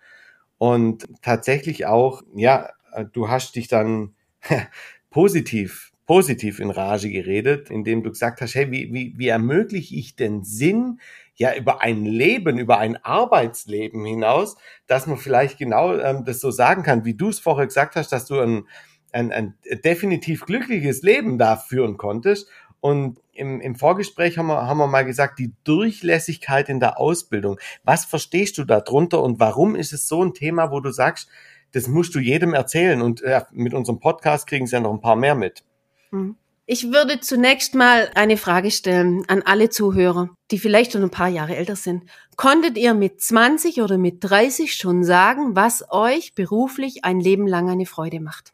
Und 0.58 1.06
tatsächlich 1.22 1.87
auch, 1.87 2.22
ja, 2.34 2.70
du 3.12 3.28
hast 3.28 3.56
dich 3.56 3.66
dann 3.68 4.14
positiv, 5.11 5.91
positiv 6.06 6.59
in 6.59 6.71
Rage 6.71 7.11
geredet, 7.11 7.71
indem 7.71 8.02
du 8.02 8.11
gesagt 8.11 8.40
hast, 8.40 8.54
hey, 8.54 8.71
wie, 8.71 8.92
wie, 8.92 9.14
wie 9.16 9.28
ermögliche 9.28 9.94
ich 9.94 10.16
denn 10.16 10.42
Sinn 10.44 11.00
ja 11.35 11.54
über 11.54 11.80
ein 11.80 12.04
Leben, 12.04 12.59
über 12.59 12.78
ein 12.78 12.97
Arbeitsleben 12.97 14.04
hinaus, 14.04 14.56
dass 14.87 15.06
man 15.06 15.16
vielleicht 15.16 15.59
genau 15.59 15.97
ähm, 15.97 16.25
das 16.25 16.40
so 16.40 16.50
sagen 16.50 16.82
kann, 16.82 17.04
wie 17.04 17.14
du 17.14 17.28
es 17.28 17.38
vorher 17.38 17.66
gesagt 17.66 17.97
hast, 17.97 18.12
dass 18.12 18.26
du 18.26 18.40
ein, 18.40 18.64
ein, 19.12 19.32
ein 19.32 19.54
definitiv 19.85 20.44
glückliches 20.44 21.02
Leben 21.02 21.38
da 21.38 21.56
führen 21.56 21.97
konntest. 21.97 22.49
Und 22.80 23.21
im, 23.32 23.61
im 23.61 23.76
Vorgespräch 23.76 24.38
haben 24.38 24.49
wir, 24.49 24.66
haben 24.66 24.78
wir 24.78 24.88
mal 24.88 25.04
gesagt, 25.04 25.38
die 25.38 25.54
Durchlässigkeit 25.62 26.68
in 26.68 26.80
der 26.80 26.99
Ausbildung. 26.99 27.59
Was 27.85 28.04
verstehst 28.04 28.59
du 28.59 28.64
darunter 28.64 29.23
und 29.23 29.38
warum 29.38 29.76
ist 29.76 29.92
es 29.92 30.09
so 30.09 30.23
ein 30.23 30.35
Thema, 30.35 30.73
wo 30.73 30.80
du 30.80 30.90
sagst, 30.90 31.28
das 31.71 31.87
musst 31.88 32.14
du 32.14 32.18
jedem 32.18 32.54
erzählen 32.54 33.00
und 33.00 33.23
äh, 33.23 33.40
mit 33.52 33.73
unserem 33.73 34.00
Podcast 34.00 34.47
kriegen 34.47 34.66
sie 34.66 34.75
ja 34.75 34.80
noch 34.80 34.92
ein 34.92 35.00
paar 35.00 35.16
mehr 35.16 35.35
mit. 35.35 35.64
Hm. 36.12 36.37
Ich 36.64 36.92
würde 36.92 37.19
zunächst 37.19 37.75
mal 37.75 38.11
eine 38.14 38.37
Frage 38.37 38.71
stellen 38.71 39.25
an 39.28 39.42
alle 39.42 39.69
Zuhörer, 39.69 40.31
die 40.52 40.61
vielleicht 40.61 40.92
schon 40.92 41.02
ein 41.02 41.11
paar 41.11 41.28
Jahre 41.28 41.57
älter 41.57 41.75
sind. 41.75 42.04
Konntet 42.37 42.78
ihr 42.78 42.95
mit 42.95 43.21
20 43.21 43.83
oder 43.83 43.99
mit 43.99 44.19
30 44.21 44.75
schon 44.75 45.02
sagen, 45.02 45.57
was 45.57 45.90
euch 45.90 46.35
beruflich 46.35 47.04
ein 47.04 47.19
Leben 47.19 47.49
lang 47.49 47.69
eine 47.69 47.85
Freude 47.85 48.21
macht? 48.21 48.52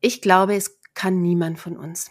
Ich 0.00 0.20
glaube, 0.20 0.54
es 0.54 0.78
kann 0.92 1.22
niemand 1.22 1.58
von 1.58 1.78
uns. 1.78 2.10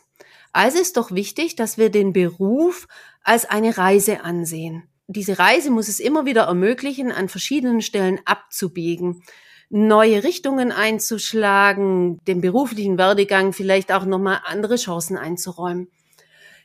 Also 0.51 0.79
ist 0.79 0.97
doch 0.97 1.11
wichtig, 1.11 1.55
dass 1.55 1.77
wir 1.77 1.91
den 1.91 2.11
Beruf 2.11 2.87
als 3.23 3.45
eine 3.45 3.77
Reise 3.77 4.23
ansehen. 4.23 4.89
Diese 5.05 5.37
Reise 5.37 5.69
muss 5.69 5.87
es 5.87 5.99
immer 5.99 6.25
wieder 6.25 6.43
ermöglichen, 6.43 7.11
an 7.11 7.29
verschiedenen 7.29 7.81
Stellen 7.81 8.19
abzubiegen, 8.25 9.23
neue 9.69 10.23
Richtungen 10.23 10.71
einzuschlagen, 10.71 12.19
dem 12.25 12.41
beruflichen 12.41 12.97
Werdegang 12.97 13.53
vielleicht 13.53 13.91
auch 13.91 14.05
nochmal 14.05 14.39
andere 14.45 14.75
Chancen 14.75 15.17
einzuräumen. 15.17 15.89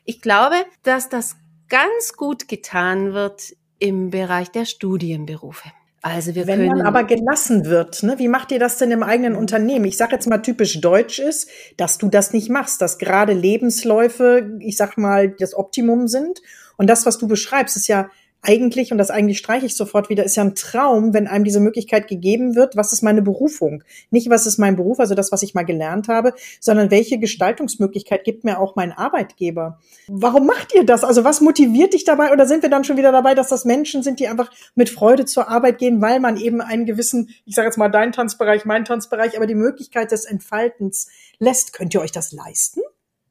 Ich 0.04 0.20
glaube, 0.20 0.56
dass 0.82 1.08
das 1.08 1.36
ganz 1.68 2.14
gut 2.14 2.48
getan 2.48 3.12
wird 3.12 3.54
im 3.78 4.10
Bereich 4.10 4.50
der 4.50 4.64
Studienberufe. 4.64 5.68
Also 6.00 6.34
wir 6.34 6.46
Wenn 6.46 6.58
können 6.58 6.78
man 6.78 6.86
aber 6.86 7.04
gelassen 7.04 7.64
wird, 7.64 8.02
ne? 8.02 8.18
wie 8.18 8.28
macht 8.28 8.52
ihr 8.52 8.58
das 8.58 8.76
denn 8.76 8.90
im 8.90 9.02
eigenen 9.02 9.34
Unternehmen? 9.34 9.86
Ich 9.86 9.96
sage 9.96 10.12
jetzt 10.12 10.26
mal 10.26 10.42
typisch 10.42 10.78
deutsch 10.82 11.18
ist, 11.18 11.48
dass 11.78 11.96
du 11.96 12.08
das 12.08 12.34
nicht 12.34 12.50
machst, 12.50 12.82
dass 12.82 12.98
gerade 12.98 13.32
Lebensläufe, 13.32 14.50
ich 14.60 14.76
sag 14.76 14.98
mal, 14.98 15.30
das 15.30 15.54
Optimum 15.54 16.06
sind. 16.06 16.42
Und 16.76 16.88
das, 16.88 17.06
was 17.06 17.16
du 17.16 17.26
beschreibst, 17.26 17.76
ist 17.78 17.88
ja 17.88 18.10
eigentlich, 18.44 18.92
und 18.92 18.98
das 18.98 19.10
eigentlich 19.10 19.38
streiche 19.38 19.66
ich 19.66 19.76
sofort 19.76 20.08
wieder, 20.08 20.24
ist 20.24 20.36
ja 20.36 20.44
ein 20.44 20.54
Traum, 20.54 21.14
wenn 21.14 21.26
einem 21.26 21.44
diese 21.44 21.60
Möglichkeit 21.60 22.08
gegeben 22.08 22.54
wird, 22.54 22.76
was 22.76 22.92
ist 22.92 23.02
meine 23.02 23.22
Berufung? 23.22 23.82
Nicht, 24.10 24.30
was 24.30 24.46
ist 24.46 24.58
mein 24.58 24.76
Beruf, 24.76 25.00
also 25.00 25.14
das, 25.14 25.32
was 25.32 25.42
ich 25.42 25.54
mal 25.54 25.64
gelernt 25.64 26.08
habe, 26.08 26.34
sondern 26.60 26.90
welche 26.90 27.18
Gestaltungsmöglichkeit 27.18 28.24
gibt 28.24 28.44
mir 28.44 28.60
auch 28.60 28.76
mein 28.76 28.92
Arbeitgeber? 28.92 29.78
Warum 30.08 30.46
macht 30.46 30.74
ihr 30.74 30.84
das? 30.84 31.04
Also 31.04 31.24
was 31.24 31.40
motiviert 31.40 31.94
dich 31.94 32.04
dabei? 32.04 32.32
Oder 32.32 32.46
sind 32.46 32.62
wir 32.62 32.70
dann 32.70 32.84
schon 32.84 32.96
wieder 32.96 33.12
dabei, 33.12 33.34
dass 33.34 33.48
das 33.48 33.64
Menschen 33.64 34.02
sind, 34.02 34.20
die 34.20 34.28
einfach 34.28 34.50
mit 34.74 34.90
Freude 34.90 35.24
zur 35.24 35.48
Arbeit 35.48 35.78
gehen, 35.78 36.00
weil 36.00 36.20
man 36.20 36.36
eben 36.36 36.60
einen 36.60 36.86
gewissen, 36.86 37.30
ich 37.46 37.54
sage 37.54 37.66
jetzt 37.66 37.78
mal 37.78 37.88
dein 37.88 38.12
Tanzbereich, 38.12 38.64
mein 38.64 38.84
Tanzbereich, 38.84 39.36
aber 39.36 39.46
die 39.46 39.54
Möglichkeit 39.54 40.12
des 40.12 40.24
Entfaltens 40.24 41.08
lässt? 41.38 41.72
Könnt 41.72 41.94
ihr 41.94 42.00
euch 42.00 42.12
das 42.12 42.32
leisten? 42.32 42.80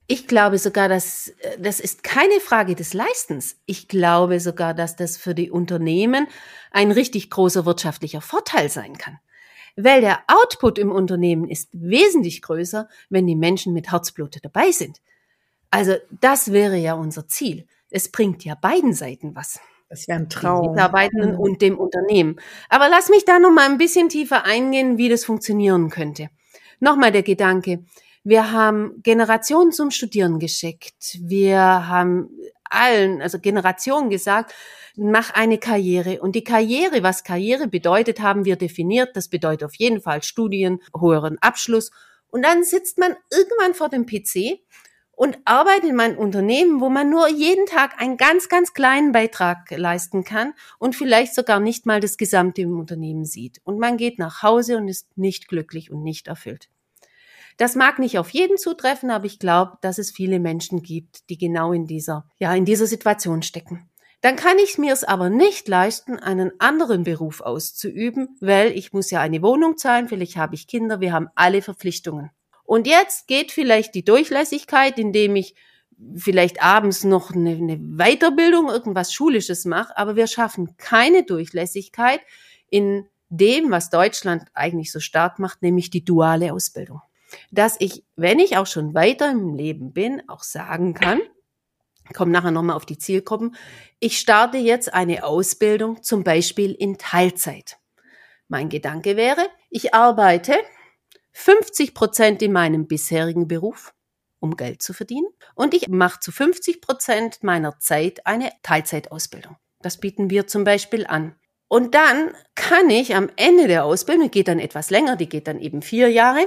Ich 0.08 0.28
glaube 0.28 0.58
sogar, 0.58 0.90
dass 0.90 1.30
äh, 1.40 1.60
das 1.60 1.80
ist 1.80 2.04
keine 2.04 2.40
Frage 2.40 2.76
des 2.76 2.94
Leistens. 2.94 3.58
Ich 3.66 3.88
glaube 3.88 4.40
sogar, 4.40 4.74
dass 4.74 4.96
das 4.96 5.18
für 5.18 5.34
die 5.34 5.50
Unternehmen 5.50 6.28
ein 6.72 6.92
richtig 6.92 7.30
großer 7.30 7.66
wirtschaftlicher 7.66 8.22
Vorteil 8.22 8.70
sein 8.70 8.98
kann. 8.98 9.20
Weil 9.76 10.02
der 10.02 10.20
Output 10.28 10.78
im 10.78 10.92
Unternehmen 10.92 11.50
ist 11.50 11.70
wesentlich 11.72 12.42
größer, 12.42 12.88
wenn 13.10 13.26
die 13.26 13.36
Menschen 13.36 13.74
mit 13.74 13.92
Herzblut 13.92 14.38
dabei 14.44 14.72
sind. 14.72 15.02
Also 15.72 15.96
das 16.22 16.52
wäre 16.52 16.78
ja 16.78 16.94
unser 16.94 17.28
Ziel. 17.28 17.66
Es 17.90 18.12
bringt 18.12 18.44
ja 18.44 18.56
beiden 18.56 18.94
Seiten 18.94 19.36
was. 19.36 19.60
Das 19.90 20.08
wäre 20.08 20.20
ein 20.20 20.30
Traum. 20.30 20.64
Den 20.64 20.72
Mitarbeitenden 20.72 21.34
mhm. 21.34 21.40
und 21.40 21.62
dem 21.62 21.78
Unternehmen. 21.78 22.36
Aber 22.70 22.90
lass 22.90 23.10
mich 23.10 23.26
da 23.26 23.40
noch 23.40 23.52
mal 23.52 23.70
ein 23.70 23.78
bisschen 23.78 24.10
tiefer 24.10 24.44
eingehen, 24.46 24.98
wie 24.98 25.10
das 25.10 25.26
funktionieren 25.26 25.90
könnte. 25.90 26.30
Nochmal 26.80 27.12
der 27.12 27.24
Gedanke. 27.24 27.86
Wir 28.24 28.52
haben 28.52 29.02
Generationen 29.04 29.74
zum 29.74 29.92
Studieren 29.92 30.40
geschickt. 30.40 31.18
Wir 31.22 31.60
haben 31.60 32.30
allen, 32.64 33.22
also 33.22 33.38
Generationen 33.38 34.10
gesagt, 34.10 34.54
mach 34.96 35.32
eine 35.32 35.58
Karriere. 35.58 36.22
Und 36.22 36.34
die 36.36 36.44
Karriere, 36.44 37.04
was 37.04 37.26
Karriere 37.26 37.68
bedeutet, 37.68 38.22
haben 38.22 38.46
wir 38.46 38.56
definiert. 38.56 39.16
Das 39.16 39.28
bedeutet 39.28 39.66
auf 39.66 39.76
jeden 39.76 40.02
Fall 40.02 40.24
Studien, 40.24 40.80
höheren 40.98 41.38
Abschluss. 41.40 41.92
Und 42.28 42.44
dann 42.44 42.64
sitzt 42.64 42.98
man 42.98 43.16
irgendwann 43.30 43.74
vor 43.74 43.90
dem 43.90 44.06
PC 44.06 44.62
und 45.12 45.38
arbeitet 45.46 45.90
in 45.90 46.00
einem 46.00 46.18
Unternehmen, 46.18 46.82
wo 46.82 46.90
man 46.90 47.10
nur 47.10 47.28
jeden 47.28 47.66
Tag 47.66 48.02
einen 48.02 48.18
ganz, 48.18 48.50
ganz 48.50 48.74
kleinen 48.74 49.12
Beitrag 49.12 49.70
leisten 49.70 50.24
kann 50.24 50.54
und 50.80 50.96
vielleicht 50.96 51.36
sogar 51.36 51.60
nicht 51.60 51.86
mal 51.86 52.00
das 52.00 52.18
Gesamte 52.18 52.62
im 52.62 52.80
Unternehmen 52.80 53.26
sieht. 53.26 53.60
Und 53.64 53.80
man 53.80 53.98
geht 53.98 54.18
nach 54.18 54.42
Hause 54.42 54.78
und 54.78 54.88
ist 54.88 55.16
nicht 55.18 55.48
glücklich 55.48 55.92
und 55.92 56.04
nicht 56.04 56.28
erfüllt. 56.28 56.70
Das 57.58 57.76
mag 57.76 58.00
nicht 58.00 58.18
auf 58.18 58.30
jeden 58.32 58.58
zutreffen, 58.58 59.12
aber 59.12 59.26
ich 59.26 59.40
glaube, 59.40 59.78
dass 59.82 59.98
es 59.98 60.12
viele 60.12 60.40
Menschen 60.40 60.82
gibt, 60.82 61.30
die 61.30 61.38
genau 61.38 61.72
in 61.72 61.86
dieser, 61.86 62.26
ja, 62.40 62.54
in 62.54 62.66
dieser 62.66 62.88
Situation 62.88 63.44
stecken. 63.44 63.90
Dann 64.22 64.36
kann 64.38 64.58
ich 64.58 64.78
mir 64.78 64.94
es 64.94 65.04
aber 65.04 65.30
nicht 65.30 65.68
leisten, 65.68 66.18
einen 66.18 66.52
anderen 66.60 67.04
Beruf 67.04 67.42
auszuüben, 67.42 68.38
weil 68.40 68.72
ich 68.72 68.94
muss 68.94 69.12
ja 69.12 69.20
eine 69.20 69.42
Wohnung 69.42 69.78
zahlen, 69.78 70.08
vielleicht 70.08 70.38
habe 70.38 70.56
ich 70.56 70.68
Kinder, 70.68 71.02
wir 71.02 71.12
haben 71.12 71.28
alle 71.36 71.62
Verpflichtungen. 71.62 72.32
Und 72.64 72.88
jetzt 72.88 73.28
geht 73.28 73.52
vielleicht 73.52 73.94
die 73.94 74.06
Durchlässigkeit, 74.06 74.98
indem 74.98 75.36
ich 75.36 75.56
vielleicht 76.16 76.64
abends 76.64 77.04
noch 77.04 77.32
eine, 77.32 77.52
eine 77.52 77.78
Weiterbildung, 77.78 78.70
irgendwas 78.70 79.14
Schulisches 79.14 79.66
mache, 79.66 79.98
aber 79.98 80.16
wir 80.16 80.28
schaffen 80.28 80.78
keine 80.78 81.24
Durchlässigkeit 81.24 82.22
in 82.70 83.08
dem, 83.30 83.72
was 83.72 83.90
Deutschland 83.90 84.46
eigentlich 84.54 84.92
so 84.92 85.02
stark 85.02 85.38
macht, 85.38 85.62
nämlich 85.62 85.90
die 85.90 86.06
duale 86.06 86.54
Ausbildung 86.54 87.02
dass 87.52 87.76
ich, 87.80 88.04
wenn 88.16 88.40
ich 88.40 88.58
auch 88.58 88.68
schon 88.68 88.94
weiter 88.94 89.32
im 89.32 89.54
Leben 89.54 89.94
bin, 89.94 90.22
auch 90.28 90.44
sagen 90.44 90.94
kann, 90.94 91.22
komme 92.14 92.32
nachher 92.32 92.52
nochmal 92.52 92.76
auf 92.76 92.86
die 92.86 92.98
Zielgruppen, 92.98 93.56
ich 94.00 94.20
starte 94.20 94.58
jetzt 94.58 94.94
eine 94.94 95.24
Ausbildung 95.24 96.04
zum 96.04 96.24
Beispiel 96.24 96.72
in 96.72 96.98
Teilzeit. 96.98 97.78
Mein 98.48 98.70
Gedanke 98.70 99.16
wäre, 99.16 99.48
ich 99.70 99.94
arbeite 99.94 100.56
50 101.32 101.94
Prozent 101.94 102.42
in 102.42 102.52
meinem 102.52 102.88
bisherigen 102.88 103.48
Beruf, 103.48 103.94
um 104.40 104.56
Geld 104.56 104.82
zu 104.82 104.94
verdienen, 104.94 105.28
und 105.56 105.74
ich 105.74 105.88
mache 105.88 106.20
zu 106.20 106.32
50 106.32 106.82
Prozent 106.82 107.44
meiner 107.44 107.80
Zeit 107.80 108.26
eine 108.26 108.52
Teilzeitausbildung. 108.62 109.58
Das 109.82 110.00
bieten 110.00 110.30
wir 110.30 110.48
zum 110.48 110.64
Beispiel 110.64 111.06
an. 111.08 111.36
Und 111.68 111.96
dann 111.96 112.36
kann 112.54 112.90
ich 112.90 113.16
am 113.16 113.30
Ende 113.36 113.68
der 113.68 113.86
Ausbildung, 113.86 114.26
die 114.26 114.32
geht 114.32 114.48
dann 114.48 114.60
etwas 114.60 114.92
länger, 114.92 115.16
die 115.16 115.28
geht 115.28 115.48
dann 115.48 115.60
eben 115.60 115.82
vier 115.82 116.10
Jahre, 116.12 116.46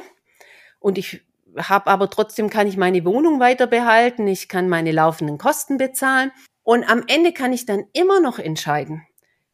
und 0.78 0.98
ich 0.98 1.22
habe 1.56 1.86
aber 1.90 2.10
trotzdem 2.10 2.50
kann 2.50 2.66
ich 2.66 2.76
meine 2.76 3.04
Wohnung 3.04 3.40
weiter 3.40 3.66
behalten, 3.66 4.26
ich 4.26 4.48
kann 4.48 4.68
meine 4.68 4.92
laufenden 4.92 5.38
Kosten 5.38 5.78
bezahlen 5.78 6.32
und 6.62 6.84
am 6.88 7.04
Ende 7.06 7.32
kann 7.32 7.52
ich 7.52 7.66
dann 7.66 7.84
immer 7.92 8.20
noch 8.20 8.38
entscheiden, 8.38 9.06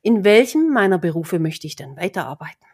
in 0.02 0.24
welchem 0.24 0.70
meiner 0.72 0.98
Berufe 0.98 1.38
möchte 1.38 1.66
ich 1.66 1.76
dann 1.76 1.96
weiterarbeiten. 1.96 2.66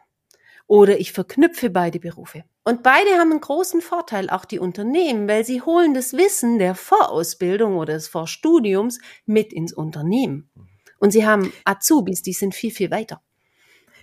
oder 0.69 1.01
ich 1.01 1.13
verknüpfe 1.13 1.71
beide 1.71 1.99
Berufe. 1.99 2.45
Und 2.63 2.83
beide 2.83 3.13
haben 3.13 3.31
einen 3.31 3.41
großen 3.41 3.81
Vorteil, 3.81 4.29
auch 4.29 4.45
die 4.45 4.59
Unternehmen, 4.59 5.27
weil 5.27 5.45
sie 5.45 5.63
holen 5.63 5.95
das 5.95 6.13
Wissen 6.13 6.59
der 6.59 6.75
Vorausbildung 6.75 7.77
oder 7.77 7.95
des 7.95 8.09
Vorstudiums 8.09 9.01
mit 9.25 9.53
ins 9.53 9.73
Unternehmen. 9.73 10.51
Und 10.99 11.13
sie 11.13 11.27
haben 11.27 11.53
Azubis, 11.65 12.23
die 12.23 12.35
sind 12.35 12.55
viel, 12.55 12.71
viel 12.71 12.91
weiter. 12.91 13.23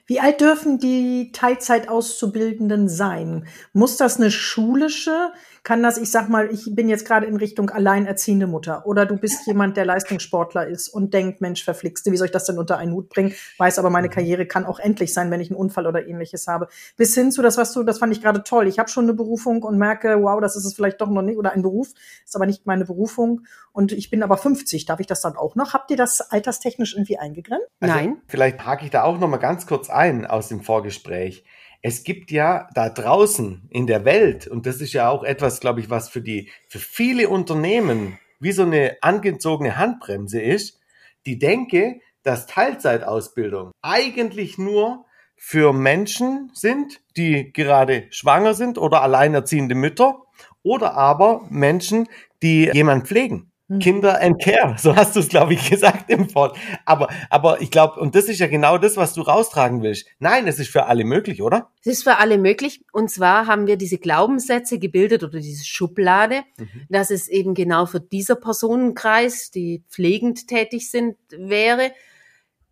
Wie 0.07 0.19
alt 0.19 0.39
dürfen 0.41 0.77
die 0.77 1.31
Teilzeitauszubildenden 1.31 2.87
sein? 2.89 3.47
Muss 3.73 3.97
das 3.97 4.17
eine 4.17 4.29
schulische 4.29 5.31
kann 5.65 5.81
das, 5.81 5.97
ich 5.97 6.11
sag 6.11 6.29
mal, 6.29 6.51
ich 6.51 6.69
bin 6.75 6.87
jetzt 6.87 7.07
gerade 7.07 7.25
in 7.25 7.37
Richtung 7.37 7.71
alleinerziehende 7.71 8.45
Mutter 8.45 8.85
oder 8.85 9.07
du 9.07 9.17
bist 9.17 9.47
jemand, 9.47 9.75
der 9.77 9.85
Leistungssportler 9.85 10.67
ist 10.67 10.89
und 10.89 11.11
denkt, 11.11 11.41
Mensch, 11.41 11.63
verflixte, 11.63 12.11
wie 12.11 12.17
soll 12.17 12.27
ich 12.27 12.31
das 12.31 12.45
denn 12.45 12.59
unter 12.59 12.77
einen 12.77 12.93
Hut 12.93 13.09
bringen? 13.09 13.33
Weiß 13.57 13.79
aber, 13.79 13.89
meine. 13.89 14.05
Karriere 14.05 14.45
kann 14.45 14.67
auch 14.67 14.77
endlich 14.77 15.11
sein, 15.11 15.31
wenn 15.31 15.41
ich 15.41 15.49
einen 15.49 15.57
Unfall 15.57 15.87
oder 15.87 16.07
ähnliches 16.07 16.45
habe. 16.45 16.67
Bis 16.95 17.15
hin 17.15 17.31
zu 17.31 17.41
das, 17.41 17.57
was 17.57 17.73
du, 17.73 17.81
das 17.81 17.97
fand 17.97 18.13
ich 18.13 18.21
gerade 18.21 18.43
toll. 18.43 18.67
Ich 18.67 18.77
habe 18.77 18.87
schon 18.87 19.05
eine 19.05 19.15
Berufung 19.15 19.63
und 19.63 19.79
merke, 19.79 20.21
wow, 20.21 20.39
das 20.39 20.55
ist 20.55 20.65
es 20.65 20.75
vielleicht 20.75 21.01
doch 21.01 21.09
noch 21.09 21.23
nicht 21.23 21.37
oder 21.37 21.53
ein 21.53 21.63
Beruf, 21.63 21.87
ist 22.23 22.35
aber 22.35 22.45
nicht 22.45 22.67
meine 22.67 22.85
Berufung 22.85 23.41
und 23.71 23.91
ich 23.91 24.11
bin 24.11 24.21
aber 24.21 24.37
50. 24.37 24.85
Darf 24.85 24.99
ich 24.99 25.07
das 25.07 25.21
dann 25.21 25.35
auch 25.35 25.55
noch? 25.55 25.73
Habt 25.73 25.89
ihr 25.89 25.97
das 25.97 26.21
alterstechnisch 26.21 26.93
irgendwie 26.93 27.17
eingegrenzt? 27.17 27.65
Also, 27.79 27.95
Nein. 27.95 28.17
Vielleicht 28.27 28.63
hake 28.63 28.85
ich 28.85 28.91
da 28.91 29.01
auch 29.01 29.19
noch 29.19 29.27
mal 29.27 29.37
ganz 29.37 29.65
kurz 29.65 29.89
ein 29.89 30.27
aus 30.27 30.47
dem 30.47 30.61
Vorgespräch 30.61 31.43
es 31.87 32.03
gibt 32.03 32.31
ja 32.31 32.67
da 32.73 32.89
draußen 32.89 33.67
in 33.69 33.85
der 33.85 34.05
Welt, 34.05 34.47
und 34.47 34.65
das 34.65 34.81
ist 34.81 34.93
ja 34.93 35.07
auch 35.07 35.23
etwas, 35.23 35.59
glaube 35.59 35.81
ich, 35.81 35.91
was 35.91 36.09
für 36.09 36.21
die, 36.21 36.49
für 36.67 36.79
viele 36.79 37.29
Unternehmen 37.29 38.17
wie 38.39 38.53
so 38.53 38.63
eine 38.63 38.97
angezogene 39.01 39.77
Handbremse 39.77 40.41
ist, 40.41 40.79
die 41.27 41.37
denke, 41.37 41.99
dass 42.23 42.47
Teilzeitausbildung 42.47 43.69
eigentlich 43.83 44.57
nur 44.57 45.05
für 45.35 45.73
Menschen 45.73 46.49
sind, 46.55 47.01
die 47.17 47.53
gerade 47.53 48.07
schwanger 48.09 48.55
sind 48.55 48.79
oder 48.79 49.03
alleinerziehende 49.03 49.75
Mütter 49.75 50.23
oder 50.63 50.95
aber 50.95 51.45
Menschen, 51.51 52.09
die 52.41 52.71
jemand 52.73 53.05
pflegen. 53.05 53.51
Hm. 53.67 53.79
Kinder 53.79 54.21
and 54.21 54.39
Care, 54.39 54.75
so 54.77 54.95
hast 54.95 55.15
du 55.15 55.19
es, 55.19 55.27
glaube 55.27 55.55
ich, 55.55 55.69
gesagt 55.69 56.09
im 56.11 56.29
Fort. 56.29 56.55
Aber, 56.85 57.09
aber 57.31 57.61
ich 57.61 57.71
glaube, 57.71 57.99
und 57.99 58.13
das 58.13 58.25
ist 58.25 58.39
ja 58.39 58.47
genau 58.47 58.77
das, 58.77 58.95
was 58.95 59.13
du 59.13 59.21
raustragen 59.21 59.81
willst. 59.81 60.07
Nein, 60.19 60.47
es 60.47 60.59
ist 60.59 60.69
für 60.69 60.85
alle 60.85 61.03
möglich, 61.03 61.41
oder? 61.41 61.71
Es 61.81 61.87
ist 61.87 62.03
für 62.03 62.17
alle 62.17 62.37
möglich. 62.37 62.83
Und 62.91 63.09
zwar 63.09 63.47
haben 63.47 63.65
wir 63.65 63.77
diese 63.77 63.97
Glaubenssätze 63.97 64.77
gebildet 64.77 65.23
oder 65.23 65.39
diese 65.39 65.65
Schublade, 65.65 66.43
mhm. 66.57 66.85
dass 66.89 67.09
es 67.09 67.27
eben 67.27 67.55
genau 67.55 67.87
für 67.87 67.99
dieser 67.99 68.35
Personenkreis, 68.35 69.49
die 69.49 69.83
pflegend 69.89 70.47
tätig 70.47 70.91
sind, 70.91 71.17
wäre. 71.31 71.91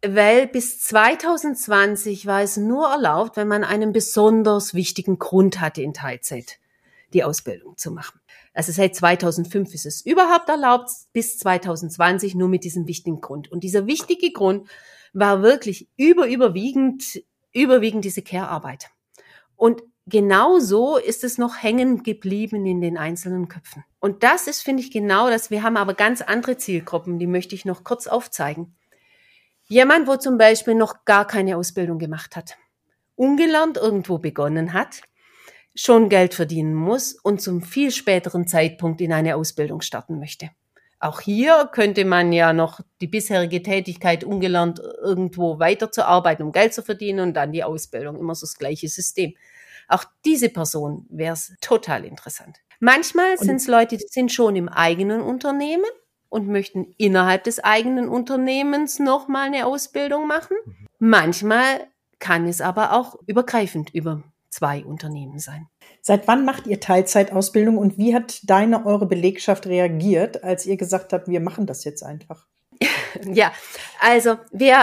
Weil 0.06 0.48
bis 0.48 0.80
2020 0.82 2.28
war 2.28 2.42
es 2.42 2.58
nur 2.58 2.88
erlaubt, 2.90 3.36
wenn 3.36 3.48
man 3.48 3.64
einen 3.64 3.94
besonders 3.94 4.76
wichtigen 4.76 5.18
Grund 5.18 5.60
hatte 5.60 5.82
in 5.82 5.94
Teilzeit, 5.94 6.60
die 7.14 7.24
Ausbildung 7.24 7.78
zu 7.78 7.90
machen. 7.90 8.20
Also 8.54 8.72
seit 8.72 8.96
2005 8.96 9.74
ist 9.74 9.86
es 9.86 10.06
überhaupt 10.06 10.48
erlaubt, 10.48 10.90
bis 11.12 11.40
2020 11.40 12.36
nur 12.36 12.50
mit 12.50 12.64
diesem 12.64 12.88
wichtigen 12.88 13.20
Grund. 13.20 13.52
Und 13.52 13.64
dieser 13.64 13.88
wichtige 13.88 14.32
Grund 14.32 14.70
war 15.12 15.42
wirklich 15.42 15.90
über, 15.98 16.28
überwiegend, 16.28 17.24
überwiegend 17.52 18.06
diese 18.06 18.22
Care-Arbeit. 18.22 18.90
Und 19.56 19.84
genau 20.06 20.60
so 20.60 20.98
ist 20.98 21.24
es 21.24 21.38
noch 21.38 21.62
hängen 21.62 22.04
geblieben 22.04 22.66
in 22.66 22.82
den 22.82 22.98
einzelnen 22.98 23.48
Köpfen. 23.48 23.84
Und 24.00 24.24
das 24.24 24.48
ist, 24.48 24.62
finde 24.62 24.84
ich, 24.84 24.92
genau 24.92 25.30
das. 25.30 25.50
Wir 25.50 25.64
haben 25.64 25.78
aber 25.78 25.94
ganz 25.94 26.22
andere 26.22 26.58
Zielgruppen, 26.58 27.20
die 27.20 27.28
möchte 27.28 27.56
ich 27.56 27.66
noch 27.66 27.84
kurz 27.84 28.08
aufzeigen. 28.08 28.76
Jemand, 29.66 30.08
wo 30.08 30.18
zum 30.18 30.38
Beispiel 30.38 30.76
noch 30.76 31.06
gar 31.06 31.26
keine 31.26 31.58
Ausbildung 31.58 31.98
gemacht 31.98 32.36
hat, 32.36 32.58
ungelernt 33.16 33.78
irgendwo 33.78 34.18
begonnen 34.18 34.74
hat, 34.74 35.02
schon 35.76 36.10
Geld 36.10 36.34
verdienen 36.34 36.76
muss 36.76 37.14
und 37.14 37.42
zum 37.42 37.62
viel 37.62 37.92
späteren 37.92 38.48
Zeitpunkt 38.48 39.02
in 39.02 39.14
eine 39.14 39.36
Ausbildung 39.36 39.82
starten 39.82 40.20
möchte. 40.20 40.50
Auch 41.00 41.20
hier 41.20 41.70
könnte 41.74 42.06
man 42.06 42.32
ja 42.32 42.54
noch 42.54 42.80
die 43.02 43.08
bisherige 43.08 43.62
Tätigkeit 43.62 44.24
ungelernt 44.24 44.82
irgendwo 45.02 45.60
weiterzuarbeiten, 45.60 46.46
um 46.46 46.54
Geld 46.54 46.74
zu 46.74 46.82
verdienen 46.82 47.20
und 47.20 47.34
dann 47.34 47.52
die 47.52 47.64
Ausbildung. 47.64 48.18
Immer 48.18 48.36
so 48.36 48.46
das 48.46 48.58
gleiche 48.58 48.88
System. 48.88 49.34
Auch 49.90 50.06
diese 50.24 50.48
Person 50.48 51.06
wäre 51.10 51.34
es 51.34 51.54
total 51.60 52.06
interessant. 52.06 52.58
Manchmal 52.80 53.38
sind 53.38 53.58
es 53.58 53.68
Leute, 53.68 53.98
die 53.98 54.06
sind 54.08 54.32
schon 54.32 54.56
im 54.56 54.70
eigenen 54.70 55.22
Unternehmen 55.22 55.84
und 56.30 56.48
möchten 56.48 56.94
innerhalb 56.98 57.44
des 57.44 57.62
eigenen 57.62 58.08
Unternehmens 58.08 59.00
nochmal 59.00 59.48
eine 59.48 59.66
Ausbildung 59.66 60.26
machen. 60.26 60.56
Mhm. 60.66 60.88
Manchmal 61.00 61.88
kann 62.20 62.48
es 62.48 62.62
aber 62.62 62.94
auch 62.94 63.18
übergreifend 63.28 63.94
über 63.94 64.24
zwei 64.54 64.86
Unternehmen 64.86 65.40
sein. 65.40 65.68
Seit 66.02 66.28
wann 66.28 66.46
macht 66.46 66.68
ihr 66.68 66.80
Teilzeitausbildung 66.80 67.78
und 67.78 67.98
wie 67.98 68.16
hat 68.16 68.40
deine, 68.44 68.86
eure 68.86 69.08
Belegschaft 69.08 69.66
reagiert, 69.66 70.44
als 70.44 70.66
ihr 70.66 70.78
gesagt 70.78 71.12
habt, 71.14 71.28
wir 71.28 71.40
machen 71.42 71.66
das 71.66 71.84
jetzt 71.84 72.04
einfach? 72.04 72.48
Ja, 73.32 73.54
also 74.00 74.38
wir 74.52 74.76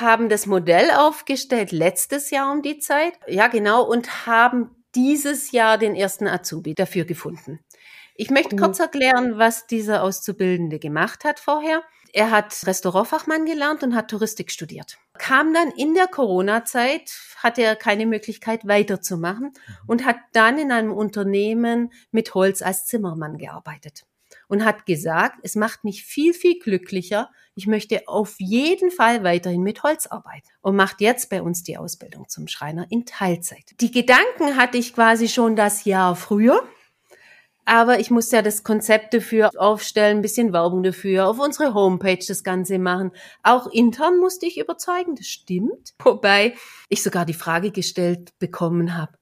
haben 0.00 0.28
das 0.28 0.46
Modell 0.46 0.90
aufgestellt 0.90 1.70
letztes 1.70 2.30
Jahr 2.30 2.50
um 2.50 2.60
die 2.60 2.80
Zeit. 2.80 3.12
Ja, 3.28 3.46
genau, 3.46 3.84
und 3.84 4.26
haben 4.26 4.84
dieses 4.96 5.52
Jahr 5.52 5.78
den 5.78 5.94
ersten 5.94 6.26
Azubi 6.26 6.74
dafür 6.74 7.04
gefunden. 7.04 7.60
Ich 8.16 8.30
möchte 8.30 8.56
mhm. 8.56 8.60
kurz 8.60 8.80
erklären, 8.80 9.38
was 9.38 9.68
dieser 9.68 10.02
Auszubildende 10.02 10.80
gemacht 10.80 11.24
hat 11.24 11.38
vorher. 11.38 11.82
Er 12.12 12.30
hat 12.30 12.66
Restaurantfachmann 12.66 13.44
gelernt 13.44 13.82
und 13.82 13.94
hat 13.94 14.10
Touristik 14.10 14.50
studiert. 14.50 14.98
Kam 15.18 15.52
dann 15.52 15.70
in 15.70 15.94
der 15.94 16.06
Corona-Zeit, 16.06 17.10
hatte 17.36 17.62
er 17.62 17.76
keine 17.76 18.06
Möglichkeit 18.06 18.66
weiterzumachen 18.66 19.52
mhm. 19.54 19.74
und 19.86 20.04
hat 20.04 20.16
dann 20.32 20.58
in 20.58 20.72
einem 20.72 20.92
Unternehmen 20.92 21.92
mit 22.10 22.34
Holz 22.34 22.62
als 22.62 22.86
Zimmermann 22.86 23.38
gearbeitet 23.38 24.04
und 24.48 24.64
hat 24.64 24.86
gesagt, 24.86 25.38
es 25.42 25.54
macht 25.54 25.84
mich 25.84 26.04
viel, 26.04 26.32
viel 26.32 26.58
glücklicher. 26.58 27.30
Ich 27.54 27.66
möchte 27.66 28.02
auf 28.06 28.36
jeden 28.38 28.90
Fall 28.90 29.22
weiterhin 29.22 29.62
mit 29.62 29.82
Holz 29.82 30.06
arbeiten 30.06 30.48
und 30.60 30.76
macht 30.76 31.00
jetzt 31.00 31.30
bei 31.30 31.42
uns 31.42 31.62
die 31.62 31.76
Ausbildung 31.76 32.28
zum 32.28 32.48
Schreiner 32.48 32.86
in 32.90 33.04
Teilzeit. 33.04 33.74
Die 33.80 33.90
Gedanken 33.90 34.56
hatte 34.56 34.78
ich 34.78 34.94
quasi 34.94 35.28
schon 35.28 35.54
das 35.54 35.84
Jahr 35.84 36.16
früher 36.16 36.66
aber 37.68 38.00
ich 38.00 38.10
musste 38.10 38.36
ja 38.36 38.42
das 38.42 38.64
Konzept 38.64 39.12
dafür 39.12 39.50
aufstellen, 39.58 40.18
ein 40.18 40.22
bisschen 40.22 40.54
Werbung 40.54 40.82
dafür, 40.82 41.28
auf 41.28 41.38
unsere 41.38 41.74
Homepage 41.74 42.24
das 42.26 42.42
Ganze 42.42 42.78
machen. 42.78 43.12
Auch 43.42 43.66
intern 43.66 44.18
musste 44.18 44.46
ich 44.46 44.58
überzeugen, 44.58 45.14
das 45.16 45.26
stimmt. 45.26 45.92
Wobei 46.02 46.54
ich 46.88 47.02
sogar 47.02 47.26
die 47.26 47.34
Frage 47.34 47.70
gestellt 47.70 48.32
bekommen 48.38 48.96
habe, 48.96 49.12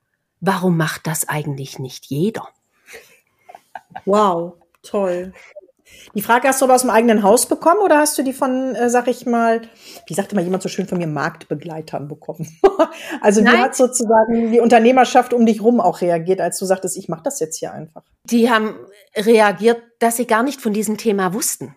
warum 0.40 0.76
macht 0.76 1.08
das 1.08 1.28
eigentlich 1.28 1.80
nicht 1.80 2.06
jeder? 2.06 2.48
Wow, 4.04 4.54
toll. 4.82 5.32
Die 6.14 6.22
Frage 6.22 6.48
hast 6.48 6.60
du 6.60 6.64
aber 6.64 6.74
aus 6.74 6.82
dem 6.82 6.90
eigenen 6.90 7.22
Haus 7.22 7.46
bekommen 7.46 7.80
oder 7.80 7.98
hast 7.98 8.16
du 8.18 8.22
die 8.22 8.32
von, 8.32 8.74
äh, 8.74 8.90
sag 8.90 9.06
ich 9.08 9.26
mal, 9.26 9.62
wie 10.06 10.14
sagte 10.14 10.34
mal 10.34 10.42
jemand 10.42 10.62
so 10.62 10.68
schön 10.68 10.86
von 10.86 10.98
mir, 10.98 11.06
Marktbegleitern 11.06 12.08
bekommen? 12.08 12.58
also 13.20 13.40
Nein. 13.40 13.54
wie 13.54 13.58
hat 13.58 13.76
sozusagen 13.76 14.52
die 14.52 14.60
Unternehmerschaft 14.60 15.32
um 15.32 15.46
dich 15.46 15.62
rum 15.62 15.80
auch 15.80 16.00
reagiert, 16.00 16.40
als 16.40 16.58
du 16.58 16.64
sagtest, 16.64 16.96
ich 16.96 17.08
mache 17.08 17.22
das 17.22 17.38
jetzt 17.40 17.58
hier 17.58 17.72
einfach? 17.72 18.02
Die 18.24 18.50
haben 18.50 18.74
reagiert, 19.14 19.82
dass 19.98 20.16
sie 20.16 20.26
gar 20.26 20.42
nicht 20.42 20.60
von 20.60 20.72
diesem 20.72 20.96
Thema 20.96 21.34
wussten. 21.34 21.76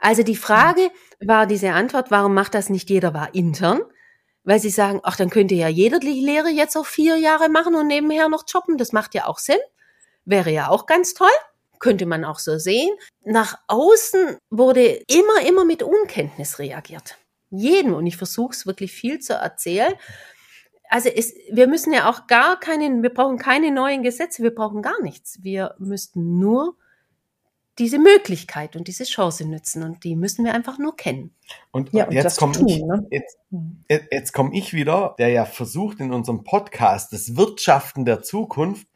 Also 0.00 0.22
die 0.22 0.36
Frage 0.36 0.90
war 1.24 1.46
diese 1.46 1.72
Antwort, 1.72 2.10
warum 2.10 2.34
macht 2.34 2.54
das 2.54 2.68
nicht 2.68 2.90
jeder, 2.90 3.14
war 3.14 3.34
intern. 3.34 3.80
Weil 4.44 4.60
sie 4.60 4.70
sagen, 4.70 5.00
ach, 5.02 5.16
dann 5.16 5.28
könnte 5.28 5.54
ja 5.54 5.68
jeder 5.68 5.98
die 5.98 6.20
Lehre 6.24 6.48
jetzt 6.48 6.76
auch 6.76 6.86
vier 6.86 7.16
Jahre 7.16 7.50
machen 7.50 7.74
und 7.74 7.86
nebenher 7.86 8.28
noch 8.28 8.44
jobben. 8.48 8.78
Das 8.78 8.92
macht 8.92 9.14
ja 9.14 9.26
auch 9.26 9.38
Sinn. 9.38 9.58
Wäre 10.24 10.50
ja 10.50 10.68
auch 10.68 10.86
ganz 10.86 11.12
toll 11.12 11.28
könnte 11.78 12.06
man 12.06 12.24
auch 12.24 12.38
so 12.38 12.58
sehen. 12.58 12.90
Nach 13.24 13.58
außen 13.68 14.38
wurde 14.50 14.84
immer, 15.08 15.46
immer 15.46 15.64
mit 15.64 15.82
Unkenntnis 15.82 16.58
reagiert. 16.58 17.18
Jeden. 17.50 17.94
Und 17.94 18.06
ich 18.06 18.16
versuche 18.16 18.52
es 18.52 18.66
wirklich 18.66 18.92
viel 18.92 19.18
zu 19.20 19.34
erzählen. 19.34 19.94
Also 20.90 21.08
es, 21.08 21.34
wir 21.50 21.66
müssen 21.66 21.92
ja 21.92 22.08
auch 22.10 22.26
gar 22.26 22.58
keine, 22.58 23.02
wir 23.02 23.12
brauchen 23.12 23.38
keine 23.38 23.70
neuen 23.70 24.02
Gesetze, 24.02 24.42
wir 24.42 24.54
brauchen 24.54 24.82
gar 24.82 25.00
nichts. 25.02 25.38
Wir 25.42 25.74
müssten 25.78 26.38
nur 26.38 26.76
diese 27.78 27.98
Möglichkeit 27.98 28.74
und 28.74 28.88
diese 28.88 29.04
Chance 29.04 29.46
nützen 29.46 29.84
und 29.84 30.02
die 30.02 30.16
müssen 30.16 30.44
wir 30.44 30.52
einfach 30.52 30.78
nur 30.78 30.96
kennen. 30.96 31.34
Und, 31.70 31.92
ja, 31.92 32.06
und 32.06 32.12
jetzt 32.12 32.38
komme 32.38 32.54
ich, 32.66 32.82
ne? 32.82 33.06
jetzt, 33.10 33.38
jetzt 34.10 34.32
komme 34.32 34.56
ich 34.56 34.74
wieder, 34.74 35.14
der 35.18 35.28
ja 35.28 35.44
versucht 35.44 36.00
in 36.00 36.12
unserem 36.12 36.42
Podcast 36.42 37.12
das 37.12 37.36
Wirtschaften 37.36 38.04
der 38.04 38.22
Zukunft 38.22 38.88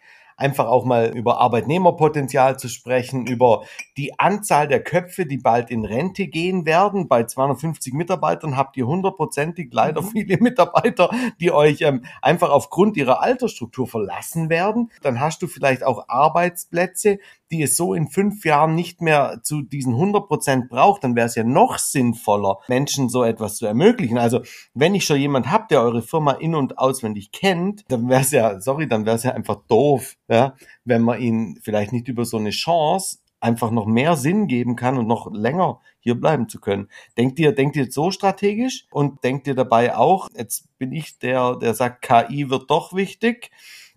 einfach 0.43 0.67
auch 0.67 0.85
mal 0.85 1.17
über 1.17 1.39
Arbeitnehmerpotenzial 1.39 2.59
zu 2.59 2.69
sprechen, 2.69 3.27
über 3.27 3.63
die 3.97 4.19
Anzahl 4.19 4.67
der 4.67 4.83
Köpfe, 4.83 5.25
die 5.25 5.39
bald 5.39 5.71
in 5.71 5.85
Rente 5.85 6.27
gehen 6.27 6.67
werden. 6.67 7.07
Bei 7.07 7.25
250 7.25 7.95
Mitarbeitern 7.95 8.57
habt 8.57 8.77
ihr 8.77 8.87
hundertprozentig 8.87 9.69
leider 9.73 10.03
mhm. 10.03 10.07
viele 10.09 10.39
Mitarbeiter, 10.39 11.11
die 11.41 11.53
euch 11.53 11.83
ähm, 11.83 12.05
einfach 12.21 12.51
aufgrund 12.51 12.97
ihrer 12.97 13.23
Altersstruktur 13.23 13.87
verlassen 13.87 14.51
werden. 14.51 14.91
Dann 15.03 15.21
hast 15.21 15.43
du 15.43 15.47
vielleicht 15.47 15.85
auch 15.85 16.09
Arbeitsplätze, 16.09 17.19
die 17.53 17.63
es 17.63 17.77
so 17.77 17.95
in 17.95 18.09
fünf 18.09 18.45
Jahren 18.45 18.75
nicht 18.75 19.01
mehr 19.01 19.41
zu 19.43 19.63
diesen 19.63 19.95
100 19.95 20.27
Prozent 20.27 20.69
braucht, 20.69 21.05
dann 21.05 21.15
wäre 21.15 21.27
es 21.27 21.35
ja 21.35 21.45
noch 21.45 21.79
sinnvoller, 21.79 22.59
Menschen 22.69 23.09
so 23.09 23.23
etwas 23.23 23.57
zu 23.57 23.67
ermöglichen. 23.67 24.19
Also 24.19 24.41
wenn 24.75 24.95
ich 24.95 25.05
schon 25.05 25.19
jemand 25.19 25.51
habe, 25.51 25.67
der 25.71 25.83
eure 25.83 26.03
Firma 26.03 26.33
in- 26.33 26.55
und 26.55 26.79
auswendig 26.79 27.31
kennt, 27.31 27.85
dann 27.89 28.09
wäre 28.09 28.23
es 28.23 28.31
ja, 28.31 28.61
sorry, 28.61 28.89
dann 28.89 29.07
wäre 29.07 29.17
es 29.17 29.23
ja 29.23 29.33
einfach 29.33 29.57
doof, 29.69 30.17
ja, 30.29 30.55
wenn 30.85 31.03
man 31.03 31.21
ihn 31.21 31.59
vielleicht 31.63 31.93
nicht 31.93 32.09
über 32.09 32.25
so 32.25 32.39
eine 32.39 32.51
Chance 32.51 33.19
einfach 33.43 33.71
noch 33.71 33.87
mehr 33.87 34.17
Sinn 34.17 34.47
geben 34.47 34.77
kann 34.77 34.97
und 34.97 35.07
noch 35.07 35.33
länger 35.33 35.81
hier 35.99 36.15
bleiben 36.15 36.49
zu 36.49 36.61
können. 36.61 36.89
Denkt 37.19 37.39
ihr, 37.39 37.53
denkt 37.53 37.77
ihr 37.77 37.91
so 37.91 38.11
strategisch 38.11 38.87
und 38.91 39.25
denkt 39.25 39.47
ihr 39.47 39.55
dabei 39.55 39.97
auch, 39.97 40.29
jetzt 40.37 40.67
bin 40.79 40.93
ich 40.93 41.19
der, 41.19 41.57
der 41.57 41.75
sagt, 41.75 42.03
KI 42.03 42.51
wird 42.51 42.71
doch 42.71 42.95
wichtig, 42.95 43.51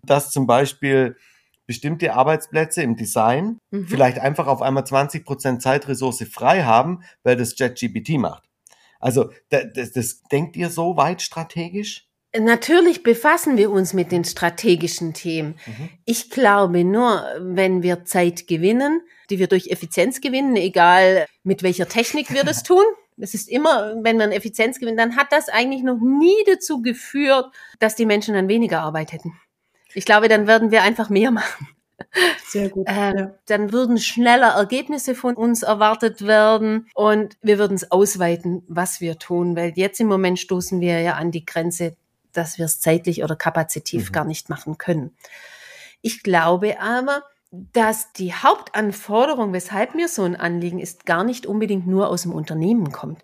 dass 0.03 0.31
zum 0.31 0.47
Beispiel 0.47 1.15
bestimmte 1.65 2.13
Arbeitsplätze 2.13 2.81
im 2.81 2.95
Design 2.95 3.59
mhm. 3.71 3.87
vielleicht 3.87 4.19
einfach 4.19 4.47
auf 4.47 4.61
einmal 4.61 4.85
20 4.85 5.25
Prozent 5.25 5.61
Zeitressource 5.61 6.25
frei 6.31 6.63
haben, 6.63 7.03
weil 7.23 7.35
das 7.35 7.57
JetGPT 7.57 8.17
macht. 8.19 8.43
Also 8.99 9.29
das, 9.49 9.65
das, 9.73 9.91
das 9.91 10.23
denkt 10.23 10.55
ihr 10.55 10.69
so 10.69 10.97
weit 10.97 11.21
strategisch? 11.21 12.07
Natürlich 12.37 13.03
befassen 13.03 13.55
wir 13.55 13.71
uns 13.71 13.93
mit 13.93 14.11
den 14.11 14.25
strategischen 14.25 15.13
Themen. 15.13 15.55
Mhm. 15.65 15.89
Ich 16.05 16.29
glaube 16.29 16.83
nur, 16.83 17.23
wenn 17.39 17.81
wir 17.81 18.03
Zeit 18.05 18.47
gewinnen, 18.47 19.01
die 19.29 19.39
wir 19.39 19.47
durch 19.47 19.67
Effizienz 19.67 20.21
gewinnen, 20.21 20.55
egal 20.55 21.27
mit 21.43 21.63
welcher 21.63 21.87
Technik 21.87 22.33
wir 22.33 22.43
das 22.43 22.63
tun. 22.63 22.83
Es 23.17 23.33
ist 23.33 23.47
immer, 23.47 23.95
wenn 24.01 24.17
man 24.17 24.33
Effizienz 24.33 24.79
gewinnt, 24.79 24.99
dann 24.99 25.15
hat 25.15 25.31
das 25.31 25.47
eigentlich 25.47 25.83
noch 25.83 25.99
nie 26.01 26.35
dazu 26.45 26.81
geführt, 26.81 27.45
dass 27.79 27.95
die 27.95 28.05
Menschen 28.05 28.33
dann 28.33 28.49
weniger 28.49 28.81
Arbeit 28.81 29.13
hätten. 29.13 29.31
Ich 29.95 30.05
glaube, 30.05 30.27
dann 30.27 30.45
werden 30.45 30.71
wir 30.71 30.83
einfach 30.83 31.09
mehr 31.09 31.31
machen. 31.31 31.67
Sehr 32.47 32.69
gut. 32.69 32.87
Äh, 32.87 33.17
ja. 33.17 33.33
Dann 33.47 33.71
würden 33.71 33.97
schneller 33.97 34.49
Ergebnisse 34.49 35.15
von 35.15 35.35
uns 35.35 35.63
erwartet 35.63 36.25
werden 36.25 36.87
und 36.93 37.37
wir 37.41 37.57
würden 37.57 37.75
es 37.75 37.91
ausweiten, 37.91 38.63
was 38.67 39.01
wir 39.01 39.17
tun, 39.17 39.55
weil 39.55 39.73
jetzt 39.75 39.99
im 39.99 40.07
Moment 40.07 40.39
stoßen 40.39 40.81
wir 40.81 40.99
ja 41.01 41.13
an 41.13 41.31
die 41.31 41.45
Grenze, 41.45 41.95
dass 42.33 42.57
wir 42.57 42.65
es 42.65 42.79
zeitlich 42.79 43.23
oder 43.23 43.35
kapazitiv 43.35 44.09
mhm. 44.09 44.13
gar 44.13 44.25
nicht 44.25 44.49
machen 44.49 44.77
können. 44.77 45.15
Ich 46.01 46.21
glaube 46.21 46.79
aber, 46.79 47.23
dass 47.51 48.11
die 48.13 48.33
Hauptanforderung, 48.33 49.53
weshalb 49.53 49.95
mir 49.95 50.09
so 50.09 50.23
ein 50.23 50.35
Anliegen 50.35 50.79
ist, 50.79 51.05
gar 51.05 51.23
nicht 51.23 51.45
unbedingt 51.45 51.87
nur 51.87 52.09
aus 52.09 52.23
dem 52.23 52.33
Unternehmen 52.33 52.91
kommt. 52.91 53.23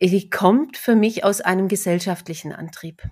Die 0.00 0.30
kommt 0.30 0.78
für 0.78 0.96
mich 0.96 1.24
aus 1.24 1.42
einem 1.42 1.68
gesellschaftlichen 1.68 2.52
Antrieb. 2.52 3.02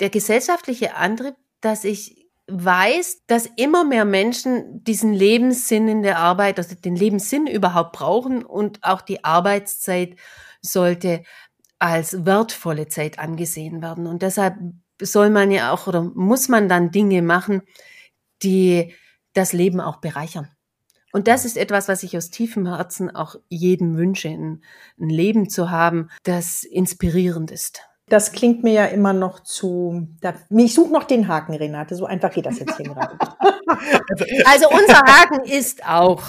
Der 0.00 0.10
gesellschaftliche 0.10 0.94
Antrieb, 0.94 1.34
dass 1.64 1.84
ich 1.84 2.24
weiß, 2.46 3.22
dass 3.26 3.46
immer 3.56 3.84
mehr 3.84 4.04
Menschen 4.04 4.84
diesen 4.84 5.14
Lebenssinn 5.14 5.88
in 5.88 6.02
der 6.02 6.18
Arbeit, 6.18 6.58
also 6.58 6.74
den 6.74 6.96
Lebenssinn 6.96 7.46
überhaupt 7.46 7.92
brauchen 7.92 8.44
und 8.44 8.84
auch 8.84 9.00
die 9.00 9.24
Arbeitszeit 9.24 10.16
sollte 10.60 11.22
als 11.78 12.24
wertvolle 12.24 12.88
Zeit 12.88 13.18
angesehen 13.18 13.82
werden. 13.82 14.06
Und 14.06 14.22
deshalb 14.22 14.56
soll 15.00 15.30
man 15.30 15.50
ja 15.50 15.72
auch 15.72 15.86
oder 15.86 16.02
muss 16.02 16.48
man 16.48 16.68
dann 16.68 16.90
Dinge 16.90 17.22
machen, 17.22 17.62
die 18.42 18.94
das 19.32 19.52
Leben 19.52 19.80
auch 19.80 19.96
bereichern. 19.96 20.48
Und 21.12 21.28
das 21.28 21.44
ist 21.44 21.56
etwas, 21.56 21.88
was 21.88 22.02
ich 22.02 22.16
aus 22.16 22.30
tiefem 22.30 22.66
Herzen 22.66 23.14
auch 23.14 23.36
jedem 23.48 23.96
wünsche, 23.96 24.28
ein, 24.28 24.62
Leben 24.96 25.48
zu 25.48 25.70
haben, 25.70 26.10
das 26.24 26.64
inspirierend 26.64 27.50
ist. 27.50 27.82
Das 28.08 28.32
klingt 28.32 28.62
mir 28.62 28.72
ja 28.72 28.84
immer 28.86 29.12
noch 29.12 29.40
zu. 29.40 30.08
Da, 30.20 30.34
ich 30.50 30.74
suche 30.74 30.92
noch 30.92 31.04
den 31.04 31.26
Haken, 31.26 31.54
Renate. 31.54 31.94
So 31.96 32.04
einfach 32.04 32.30
geht 32.30 32.46
das 32.46 32.58
jetzt 32.58 32.76
hier 32.76 32.86
gerade. 32.86 33.16
Also 34.46 34.68
unser 34.70 34.98
Haken 34.98 35.44
ist 35.44 35.86
auch, 35.86 36.22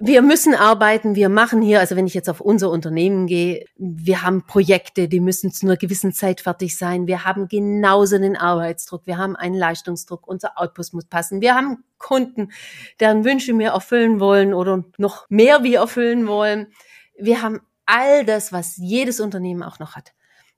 wir 0.00 0.22
müssen 0.22 0.54
arbeiten, 0.54 1.14
wir 1.14 1.28
machen 1.28 1.62
hier, 1.62 1.80
also 1.80 1.94
wenn 1.94 2.06
ich 2.06 2.14
jetzt 2.14 2.28
auf 2.28 2.40
unser 2.40 2.70
Unternehmen 2.70 3.26
gehe, 3.26 3.64
wir 3.76 4.22
haben 4.22 4.44
Projekte, 4.44 5.08
die 5.08 5.20
müssen 5.20 5.52
zu 5.52 5.66
einer 5.66 5.76
gewissen 5.76 6.12
Zeit 6.12 6.40
fertig 6.40 6.76
sein. 6.76 7.06
Wir 7.06 7.24
haben 7.24 7.46
genauso 7.46 8.18
den 8.18 8.36
Arbeitsdruck, 8.36 9.06
wir 9.06 9.18
haben 9.18 9.36
einen 9.36 9.54
Leistungsdruck, 9.54 10.26
unser 10.26 10.58
Output 10.58 10.92
muss 10.94 11.06
passen. 11.06 11.40
Wir 11.40 11.54
haben 11.54 11.84
Kunden, 11.98 12.50
deren 12.98 13.24
Wünsche 13.24 13.56
wir 13.56 13.70
erfüllen 13.70 14.18
wollen 14.18 14.52
oder 14.52 14.84
noch 14.98 15.26
mehr 15.28 15.62
wir 15.62 15.78
erfüllen 15.78 16.26
wollen. 16.26 16.68
Wir 17.16 17.42
haben 17.42 17.60
all 17.86 18.24
das, 18.24 18.52
was 18.52 18.76
jedes 18.76 19.20
Unternehmen 19.20 19.62
auch 19.62 19.78
noch 19.78 19.94
hat. 19.94 20.12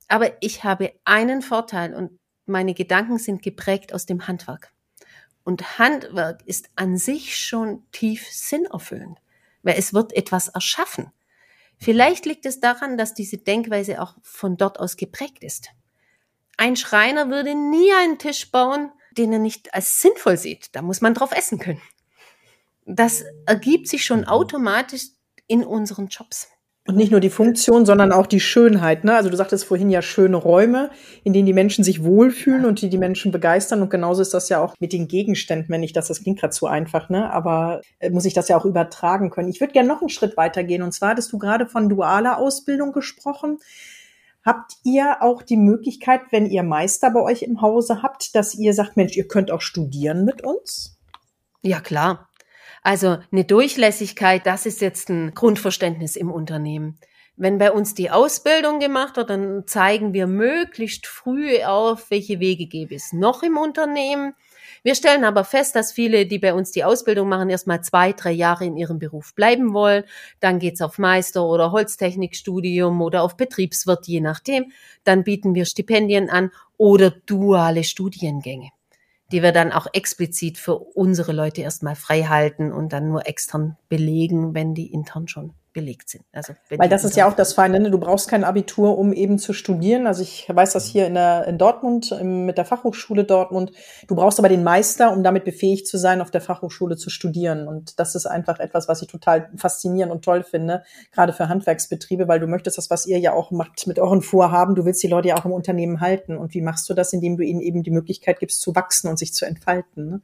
Aber 0.08 0.30
ich 0.40 0.64
habe 0.64 0.92
einen 1.04 1.42
Vorteil 1.42 1.94
und 1.94 2.18
meine 2.46 2.74
Gedanken 2.74 3.18
sind 3.18 3.42
geprägt 3.42 3.92
aus 3.92 4.06
dem 4.06 4.28
Handwerk. 4.28 4.72
Und 5.44 5.78
Handwerk 5.78 6.42
ist 6.44 6.70
an 6.76 6.96
sich 6.96 7.38
schon 7.38 7.84
tief 7.92 8.28
sinnerfüllend 8.30 9.18
weil 9.66 9.78
es 9.78 9.92
wird 9.92 10.12
etwas 10.14 10.48
erschaffen. 10.48 11.12
Vielleicht 11.76 12.24
liegt 12.24 12.46
es 12.46 12.60
daran, 12.60 12.96
dass 12.96 13.14
diese 13.14 13.36
Denkweise 13.36 14.00
auch 14.00 14.14
von 14.22 14.56
dort 14.56 14.78
aus 14.78 14.96
geprägt 14.96 15.42
ist. 15.42 15.70
Ein 16.56 16.76
Schreiner 16.76 17.28
würde 17.28 17.54
nie 17.54 17.92
einen 17.92 18.18
Tisch 18.18 18.50
bauen, 18.50 18.92
den 19.10 19.32
er 19.32 19.40
nicht 19.40 19.74
als 19.74 20.00
sinnvoll 20.00 20.38
sieht. 20.38 20.74
Da 20.74 20.82
muss 20.82 21.00
man 21.00 21.14
drauf 21.14 21.32
essen 21.32 21.58
können. 21.58 21.82
Das 22.86 23.24
ergibt 23.44 23.88
sich 23.88 24.04
schon 24.04 24.24
automatisch 24.24 25.08
in 25.48 25.64
unseren 25.64 26.06
Jobs. 26.06 26.48
Und 26.86 26.96
nicht 26.96 27.10
nur 27.10 27.18
die 27.18 27.30
Funktion, 27.30 27.84
sondern 27.84 28.12
auch 28.12 28.26
die 28.26 28.38
Schönheit. 28.38 29.02
Ne? 29.02 29.16
Also 29.16 29.28
du 29.28 29.36
sagtest 29.36 29.64
vorhin 29.64 29.90
ja 29.90 30.02
schöne 30.02 30.36
Räume, 30.36 30.90
in 31.24 31.32
denen 31.32 31.46
die 31.46 31.52
Menschen 31.52 31.82
sich 31.82 32.04
wohlfühlen 32.04 32.64
und 32.64 32.80
die 32.80 32.88
die 32.88 32.98
Menschen 32.98 33.32
begeistern. 33.32 33.82
Und 33.82 33.90
genauso 33.90 34.22
ist 34.22 34.32
das 34.32 34.48
ja 34.48 34.60
auch 34.62 34.74
mit 34.78 34.92
den 34.92 35.08
Gegenständen, 35.08 35.68
wenn 35.68 35.82
ich 35.82 35.92
das, 35.92 36.06
das 36.06 36.22
klingt 36.22 36.38
gerade 36.38 36.54
zu 36.54 36.66
einfach, 36.66 37.08
ne? 37.08 37.32
aber 37.32 37.80
äh, 37.98 38.10
muss 38.10 38.24
ich 38.24 38.34
das 38.34 38.48
ja 38.48 38.56
auch 38.56 38.64
übertragen 38.64 39.30
können. 39.30 39.48
Ich 39.48 39.60
würde 39.60 39.72
gerne 39.72 39.88
noch 39.88 40.00
einen 40.00 40.10
Schritt 40.10 40.36
weitergehen. 40.36 40.82
Und 40.82 40.92
zwar 40.92 41.10
hattest 41.10 41.32
du 41.32 41.38
gerade 41.38 41.66
von 41.66 41.88
dualer 41.88 42.38
Ausbildung 42.38 42.92
gesprochen. 42.92 43.58
Habt 44.44 44.74
ihr 44.84 45.22
auch 45.22 45.42
die 45.42 45.56
Möglichkeit, 45.56 46.20
wenn 46.30 46.46
ihr 46.46 46.62
Meister 46.62 47.10
bei 47.10 47.20
euch 47.20 47.42
im 47.42 47.62
Hause 47.62 48.02
habt, 48.04 48.36
dass 48.36 48.54
ihr 48.54 48.74
sagt, 48.74 48.96
Mensch, 48.96 49.16
ihr 49.16 49.26
könnt 49.26 49.50
auch 49.50 49.60
studieren 49.60 50.24
mit 50.24 50.44
uns? 50.44 50.96
Ja, 51.62 51.80
klar. 51.80 52.28
Also 52.86 53.18
eine 53.32 53.44
Durchlässigkeit, 53.44 54.46
das 54.46 54.64
ist 54.64 54.80
jetzt 54.80 55.08
ein 55.08 55.34
Grundverständnis 55.34 56.14
im 56.14 56.30
Unternehmen. 56.30 57.00
Wenn 57.34 57.58
bei 57.58 57.72
uns 57.72 57.94
die 57.94 58.12
Ausbildung 58.12 58.78
gemacht 58.78 59.16
wird, 59.16 59.28
dann 59.28 59.66
zeigen 59.66 60.12
wir 60.12 60.28
möglichst 60.28 61.08
früh 61.08 61.64
auf, 61.64 62.12
welche 62.12 62.38
Wege 62.38 62.66
gäbe 62.66 62.94
es 62.94 63.12
noch 63.12 63.42
im 63.42 63.56
Unternehmen. 63.56 64.34
Wir 64.84 64.94
stellen 64.94 65.24
aber 65.24 65.42
fest, 65.42 65.74
dass 65.74 65.90
viele, 65.90 66.26
die 66.26 66.38
bei 66.38 66.54
uns 66.54 66.70
die 66.70 66.84
Ausbildung 66.84 67.28
machen, 67.28 67.50
erstmal 67.50 67.82
zwei, 67.82 68.12
drei 68.12 68.30
Jahre 68.30 68.66
in 68.66 68.76
ihrem 68.76 69.00
Beruf 69.00 69.34
bleiben 69.34 69.74
wollen. 69.74 70.04
Dann 70.38 70.60
geht's 70.60 70.80
auf 70.80 70.96
Meister- 70.96 71.44
oder 71.44 71.72
Holztechnikstudium 71.72 73.02
oder 73.02 73.24
auf 73.24 73.36
Betriebswirt, 73.36 74.06
je 74.06 74.20
nachdem. 74.20 74.70
Dann 75.02 75.24
bieten 75.24 75.56
wir 75.56 75.64
Stipendien 75.66 76.30
an 76.30 76.52
oder 76.76 77.10
duale 77.10 77.82
Studiengänge 77.82 78.70
die 79.32 79.42
wir 79.42 79.52
dann 79.52 79.72
auch 79.72 79.86
explizit 79.92 80.58
für 80.58 80.78
unsere 80.78 81.32
Leute 81.32 81.62
erstmal 81.62 81.96
frei 81.96 82.24
halten 82.24 82.72
und 82.72 82.92
dann 82.92 83.08
nur 83.08 83.26
extern 83.26 83.76
belegen, 83.88 84.54
wenn 84.54 84.74
die 84.74 84.92
intern 84.92 85.28
schon 85.28 85.52
belegt 85.76 86.08
sind. 86.08 86.24
Also 86.32 86.54
Weil 86.70 86.88
das 86.88 87.04
ist 87.04 87.16
ja 87.16 87.28
auch 87.28 87.34
das 87.34 87.52
Feine, 87.52 87.78
ne? 87.78 87.90
du 87.90 87.98
brauchst 87.98 88.28
kein 88.28 88.44
Abitur, 88.44 88.96
um 88.96 89.12
eben 89.12 89.38
zu 89.38 89.52
studieren. 89.52 90.06
Also 90.06 90.22
ich 90.22 90.48
weiß 90.50 90.72
das 90.72 90.86
hier 90.86 91.06
in, 91.06 91.12
der, 91.12 91.46
in 91.46 91.58
Dortmund 91.58 92.12
im, 92.12 92.46
mit 92.46 92.56
der 92.56 92.64
Fachhochschule 92.64 93.24
Dortmund. 93.24 93.72
Du 94.08 94.16
brauchst 94.16 94.38
aber 94.38 94.48
den 94.48 94.64
Meister, 94.64 95.12
um 95.12 95.22
damit 95.22 95.44
befähigt 95.44 95.86
zu 95.86 95.98
sein, 95.98 96.22
auf 96.22 96.30
der 96.30 96.40
Fachhochschule 96.40 96.96
zu 96.96 97.10
studieren. 97.10 97.68
Und 97.68 98.00
das 98.00 98.14
ist 98.14 98.24
einfach 98.24 98.58
etwas, 98.58 98.88
was 98.88 99.02
ich 99.02 99.08
total 99.08 99.50
faszinierend 99.54 100.10
und 100.10 100.24
toll 100.24 100.42
finde, 100.42 100.82
gerade 101.12 101.34
für 101.34 101.50
Handwerksbetriebe, 101.50 102.26
weil 102.26 102.40
du 102.40 102.46
möchtest 102.46 102.78
das, 102.78 102.88
was 102.88 103.04
ihr 103.04 103.18
ja 103.18 103.34
auch 103.34 103.50
macht 103.50 103.86
mit 103.86 103.98
euren 103.98 104.22
Vorhaben, 104.22 104.76
du 104.76 104.86
willst 104.86 105.02
die 105.02 105.08
Leute 105.08 105.28
ja 105.28 105.36
auch 105.36 105.44
im 105.44 105.52
Unternehmen 105.52 106.00
halten. 106.00 106.38
Und 106.38 106.54
wie 106.54 106.62
machst 106.62 106.88
du 106.88 106.94
das, 106.94 107.12
indem 107.12 107.36
du 107.36 107.44
ihnen 107.44 107.60
eben 107.60 107.82
die 107.82 107.90
Möglichkeit 107.90 108.40
gibst, 108.40 108.62
zu 108.62 108.74
wachsen 108.74 109.10
und 109.10 109.18
sich 109.18 109.34
zu 109.34 109.44
entfalten? 109.44 110.08
Ne? 110.08 110.20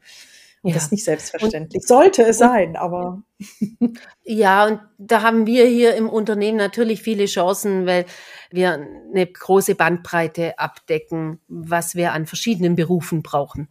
Und 0.63 0.71
ja. 0.71 0.75
das 0.75 0.85
ist 0.85 0.93
nicht 0.93 1.05
selbstverständlich. 1.05 1.83
Und, 1.83 1.89
Sollte 1.89 2.23
es 2.23 2.39
sein, 2.39 2.77
aber. 2.77 3.23
Ja, 4.25 4.67
und 4.67 4.81
da 4.99 5.23
haben 5.23 5.47
wir 5.47 5.67
hier 5.67 5.97
im 5.97 6.09
Unternehmen 6.09 6.57
natürlich 6.57 7.03
viele 7.03 7.27
Chancen, 7.27 7.87
weil 7.87 8.07
wir 8.53 8.75
eine 8.75 9.27
große 9.27 9.75
Bandbreite 9.75 10.59
abdecken, 10.61 11.41
was 11.49 11.97
wir 11.97 12.13
an 12.13 12.27
verschiedenen 12.27 12.77
Berufen 12.77 13.23
brauchen. 13.23 13.69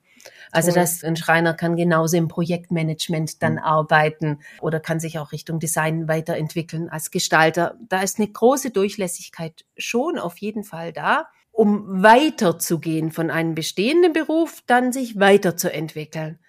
Also 0.51 0.71
dass 0.71 1.04
ein 1.04 1.15
Schreiner 1.15 1.54
kann 1.54 1.77
genauso 1.77 2.17
im 2.17 2.27
Projektmanagement 2.27 3.41
dann 3.41 3.54
mhm. 3.54 3.60
arbeiten 3.60 4.39
oder 4.60 4.80
kann 4.80 4.99
sich 4.99 5.17
auch 5.17 5.32
Richtung 5.32 5.60
Design 5.60 6.08
weiterentwickeln 6.08 6.89
als 6.89 7.12
Gestalter. 7.12 7.75
Da 7.88 8.01
ist 8.01 8.19
eine 8.19 8.27
große 8.27 8.71
Durchlässigkeit 8.71 9.65
schon 9.77 10.19
auf 10.19 10.38
jeden 10.39 10.63
Fall 10.63 10.91
da, 10.91 11.27
um 11.54 12.04
weiterzugehen 12.04 13.12
von 13.12 13.32
einem 13.32 13.56
bestehenden 13.56 14.13
Beruf, 14.13 14.62
dann 14.67 14.91
sich 14.91 15.19
weiterzuentwickeln. 15.19 16.39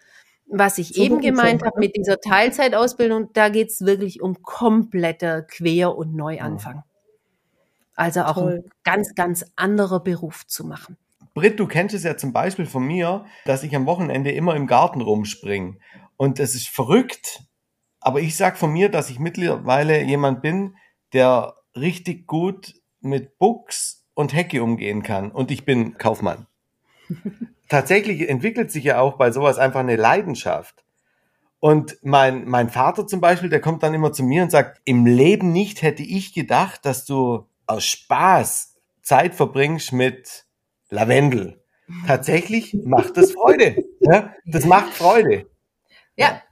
Was 0.54 0.78
ich 0.78 0.88
so 0.88 1.02
eben 1.02 1.20
gemeint 1.20 1.64
habe 1.64 1.80
mit 1.80 1.96
dieser 1.96 2.20
Teilzeitausbildung, 2.20 3.30
da 3.32 3.48
geht's 3.48 3.80
wirklich 3.86 4.20
um 4.20 4.42
kompletter 4.42 5.42
Quer- 5.42 5.96
und 5.96 6.14
Neuanfang. 6.14 6.82
Also 7.94 8.22
auch 8.22 8.34
Toll. 8.34 8.62
ein 8.64 8.70
ganz, 8.84 9.14
ganz 9.14 9.44
anderer 9.56 10.00
Beruf 10.00 10.46
zu 10.46 10.64
machen. 10.64 10.96
Britt, 11.34 11.58
du 11.58 11.66
kennst 11.66 11.94
es 11.94 12.04
ja 12.04 12.16
zum 12.16 12.32
Beispiel 12.32 12.66
von 12.66 12.84
mir, 12.84 13.24
dass 13.46 13.62
ich 13.62 13.74
am 13.74 13.86
Wochenende 13.86 14.30
immer 14.32 14.54
im 14.54 14.66
Garten 14.66 15.00
rumspringe. 15.00 15.78
Und 16.16 16.38
es 16.38 16.54
ist 16.54 16.68
verrückt. 16.68 17.44
Aber 18.00 18.20
ich 18.20 18.36
sag 18.36 18.58
von 18.58 18.72
mir, 18.72 18.90
dass 18.90 19.08
ich 19.08 19.18
mittlerweile 19.18 20.02
jemand 20.02 20.42
bin, 20.42 20.76
der 21.12 21.54
richtig 21.74 22.26
gut 22.26 22.74
mit 23.00 23.38
Books 23.38 24.04
und 24.14 24.34
Hecke 24.34 24.62
umgehen 24.62 25.02
kann. 25.02 25.30
Und 25.30 25.50
ich 25.50 25.64
bin 25.64 25.96
Kaufmann. 25.96 26.46
Tatsächlich 27.72 28.28
entwickelt 28.28 28.70
sich 28.70 28.85
ja 28.85 29.00
auch 29.00 29.14
bei 29.14 29.30
sowas 29.30 29.56
einfach 29.56 29.80
eine 29.80 29.96
Leidenschaft. 29.96 30.85
Und 31.58 31.96
mein, 32.02 32.44
mein 32.44 32.68
Vater 32.68 33.06
zum 33.06 33.22
Beispiel, 33.22 33.48
der 33.48 33.62
kommt 33.62 33.82
dann 33.82 33.94
immer 33.94 34.12
zu 34.12 34.22
mir 34.24 34.42
und 34.42 34.50
sagt, 34.50 34.82
im 34.85 35.06
Leben 35.06 35.52
nicht 35.52 35.80
hätte 35.80 36.02
ich 36.02 36.35
gedacht, 36.35 36.85
dass 36.85 37.06
du 37.06 37.48
aus 37.66 37.87
Spaß 37.87 38.74
Zeit 39.00 39.35
verbringst 39.35 39.90
mit 39.94 40.44
Lavendel. 40.90 41.62
Tatsächlich 42.06 42.76
macht 42.85 43.16
das 43.16 43.32
Freude. 43.32 43.82
Ja? 44.00 44.35
Das 44.44 44.66
macht 44.66 44.92
Freude. 44.92 45.46
Ja, 46.14 46.42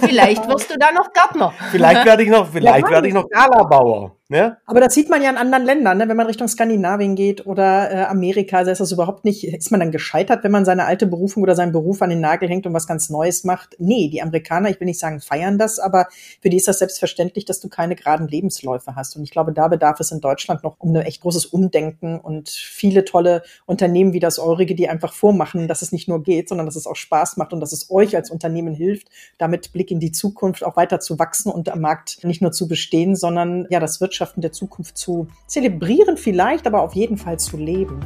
vielleicht 0.00 0.48
wirst 0.48 0.70
du 0.70 0.78
da 0.78 0.92
noch 0.92 1.12
Gärtner. 1.12 1.52
Vielleicht 1.72 2.06
werde 2.06 2.22
ich 2.22 2.30
noch, 2.30 2.50
vielleicht 2.50 2.86
ja, 2.86 2.90
werde 2.90 3.08
ich 3.08 3.12
noch 3.12 3.28
Galabauer. 3.28 4.16
Ne? 4.30 4.58
Aber 4.64 4.78
das 4.78 4.94
sieht 4.94 5.10
man 5.10 5.22
ja 5.22 5.30
in 5.30 5.36
anderen 5.36 5.64
Ländern, 5.64 5.98
ne? 5.98 6.08
wenn 6.08 6.16
man 6.16 6.28
Richtung 6.28 6.46
Skandinavien 6.46 7.16
geht 7.16 7.46
oder 7.46 7.90
äh, 7.90 8.04
Amerika, 8.04 8.58
also 8.58 8.70
ist 8.70 8.80
das 8.80 8.92
überhaupt 8.92 9.24
nicht, 9.24 9.42
ist 9.42 9.72
man 9.72 9.80
dann 9.80 9.90
gescheitert, 9.90 10.44
wenn 10.44 10.52
man 10.52 10.64
seine 10.64 10.84
alte 10.84 11.08
Berufung 11.08 11.42
oder 11.42 11.56
seinen 11.56 11.72
Beruf 11.72 12.00
an 12.00 12.10
den 12.10 12.20
Nagel 12.20 12.48
hängt 12.48 12.64
und 12.64 12.72
was 12.72 12.86
ganz 12.86 13.10
Neues 13.10 13.42
macht? 13.42 13.74
Nee, 13.80 14.08
die 14.08 14.22
Amerikaner, 14.22 14.70
ich 14.70 14.78
will 14.78 14.84
nicht 14.86 15.00
sagen 15.00 15.20
feiern 15.20 15.58
das, 15.58 15.80
aber 15.80 16.06
für 16.40 16.48
die 16.48 16.58
ist 16.58 16.68
das 16.68 16.78
selbstverständlich, 16.78 17.44
dass 17.44 17.58
du 17.58 17.68
keine 17.68 17.96
geraden 17.96 18.28
Lebensläufe 18.28 18.94
hast. 18.94 19.16
Und 19.16 19.24
ich 19.24 19.32
glaube, 19.32 19.52
da 19.52 19.66
bedarf 19.66 19.98
es 19.98 20.12
in 20.12 20.20
Deutschland 20.20 20.62
noch 20.62 20.76
um 20.78 20.94
ein 20.94 21.02
echt 21.02 21.22
großes 21.22 21.46
Umdenken 21.46 22.20
und 22.20 22.50
viele 22.50 23.04
tolle 23.04 23.42
Unternehmen 23.66 24.12
wie 24.12 24.20
das 24.20 24.38
Eurige, 24.38 24.76
die 24.76 24.88
einfach 24.88 25.12
vormachen, 25.12 25.66
dass 25.66 25.82
es 25.82 25.90
nicht 25.90 26.06
nur 26.06 26.22
geht, 26.22 26.48
sondern 26.48 26.66
dass 26.66 26.76
es 26.76 26.86
auch 26.86 26.94
Spaß 26.94 27.36
macht 27.36 27.52
und 27.52 27.58
dass 27.58 27.72
es 27.72 27.90
euch 27.90 28.14
als 28.14 28.30
Unternehmen 28.30 28.74
hilft, 28.74 29.08
damit 29.38 29.72
Blick 29.72 29.90
in 29.90 29.98
die 29.98 30.12
Zukunft 30.12 30.62
auch 30.62 30.76
weiter 30.76 31.00
zu 31.00 31.18
wachsen 31.18 31.50
und 31.50 31.68
am 31.68 31.80
Markt 31.80 32.22
nicht 32.22 32.42
nur 32.42 32.52
zu 32.52 32.68
bestehen, 32.68 33.16
sondern 33.16 33.66
ja, 33.70 33.80
das 33.80 34.00
Wirtschaft 34.00 34.19
Wirtschaften 34.20 34.42
der 34.42 34.52
Zukunft 34.52 34.98
zu 34.98 35.28
zelebrieren 35.46 36.18
vielleicht, 36.18 36.66
aber 36.66 36.82
auf 36.82 36.94
jeden 36.94 37.16
Fall 37.16 37.38
zu 37.38 37.56
leben. 37.56 38.00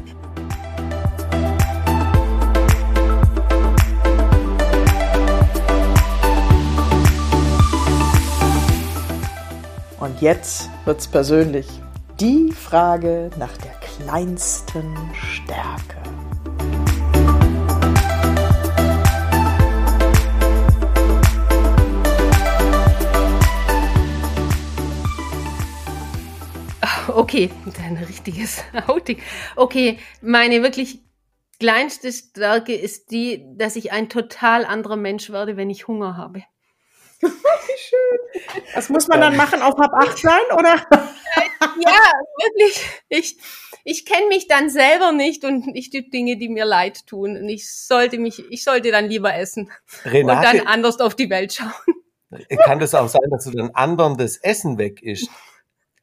Und 9.99 10.21
jetzt 10.21 10.71
wird's 10.85 11.09
persönlich. 11.09 11.67
Die 12.21 12.53
Frage 12.53 13.31
nach 13.37 13.57
der 13.57 13.73
kleinsten 13.81 14.95
Stärke. 15.15 16.04
Okay, 27.15 27.51
ein 27.83 27.97
richtiges 27.97 28.63
Outing. 28.87 29.21
Okay, 29.57 29.99
meine 30.21 30.63
wirklich 30.63 31.01
kleinste 31.59 32.13
Stärke 32.13 32.75
ist 32.75 33.11
die, 33.11 33.45
dass 33.57 33.77
ich 33.77 33.93
ein 33.93 34.09
total 34.09 34.65
anderer 34.65 34.97
Mensch 34.97 35.31
werde, 35.31 35.57
wenn 35.57 35.71
ich 35.71 35.87
Hunger 35.89 36.17
habe. 36.17 36.43
Wie 37.21 37.29
schön. 37.79 38.53
Was 38.75 38.89
muss 38.91 39.09
man 39.09 39.21
dann 39.21 39.37
machen? 39.37 39.63
Auf 39.63 39.79
halb 39.79 39.93
acht 39.95 40.19
sein, 40.19 40.43
oder? 40.53 40.87
ja, 41.81 42.13
wirklich. 42.43 42.87
Ich, 43.09 43.39
ich 43.85 44.05
kenne 44.05 44.27
mich 44.29 44.47
dann 44.47 44.69
selber 44.69 45.13
nicht 45.13 45.45
und 45.45 45.75
ich 45.75 45.91
tue 45.91 46.03
Dinge, 46.03 46.37
die 46.37 46.49
mir 46.49 46.65
leid 46.65 47.07
tun. 47.07 47.37
Und 47.37 47.49
ich 47.49 47.73
sollte 47.73 48.19
mich, 48.19 48.45
ich 48.51 48.65
sollte 48.65 48.91
dann 48.91 49.09
lieber 49.09 49.35
essen 49.35 49.71
Renate, 50.05 50.37
und 50.37 50.45
dann 50.45 50.67
anders 50.67 51.01
auf 51.01 51.15
die 51.15 51.31
Welt 51.31 51.55
schauen. 51.55 51.71
Kann 52.65 52.81
das 52.81 52.95
auch 52.95 53.09
sein, 53.09 53.31
dass 53.31 53.45
du 53.45 53.53
dann 53.53 53.71
anderen 53.71 54.17
das 54.17 54.37
Essen 54.39 54.77
weg 54.77 55.03
isst? 55.03 55.31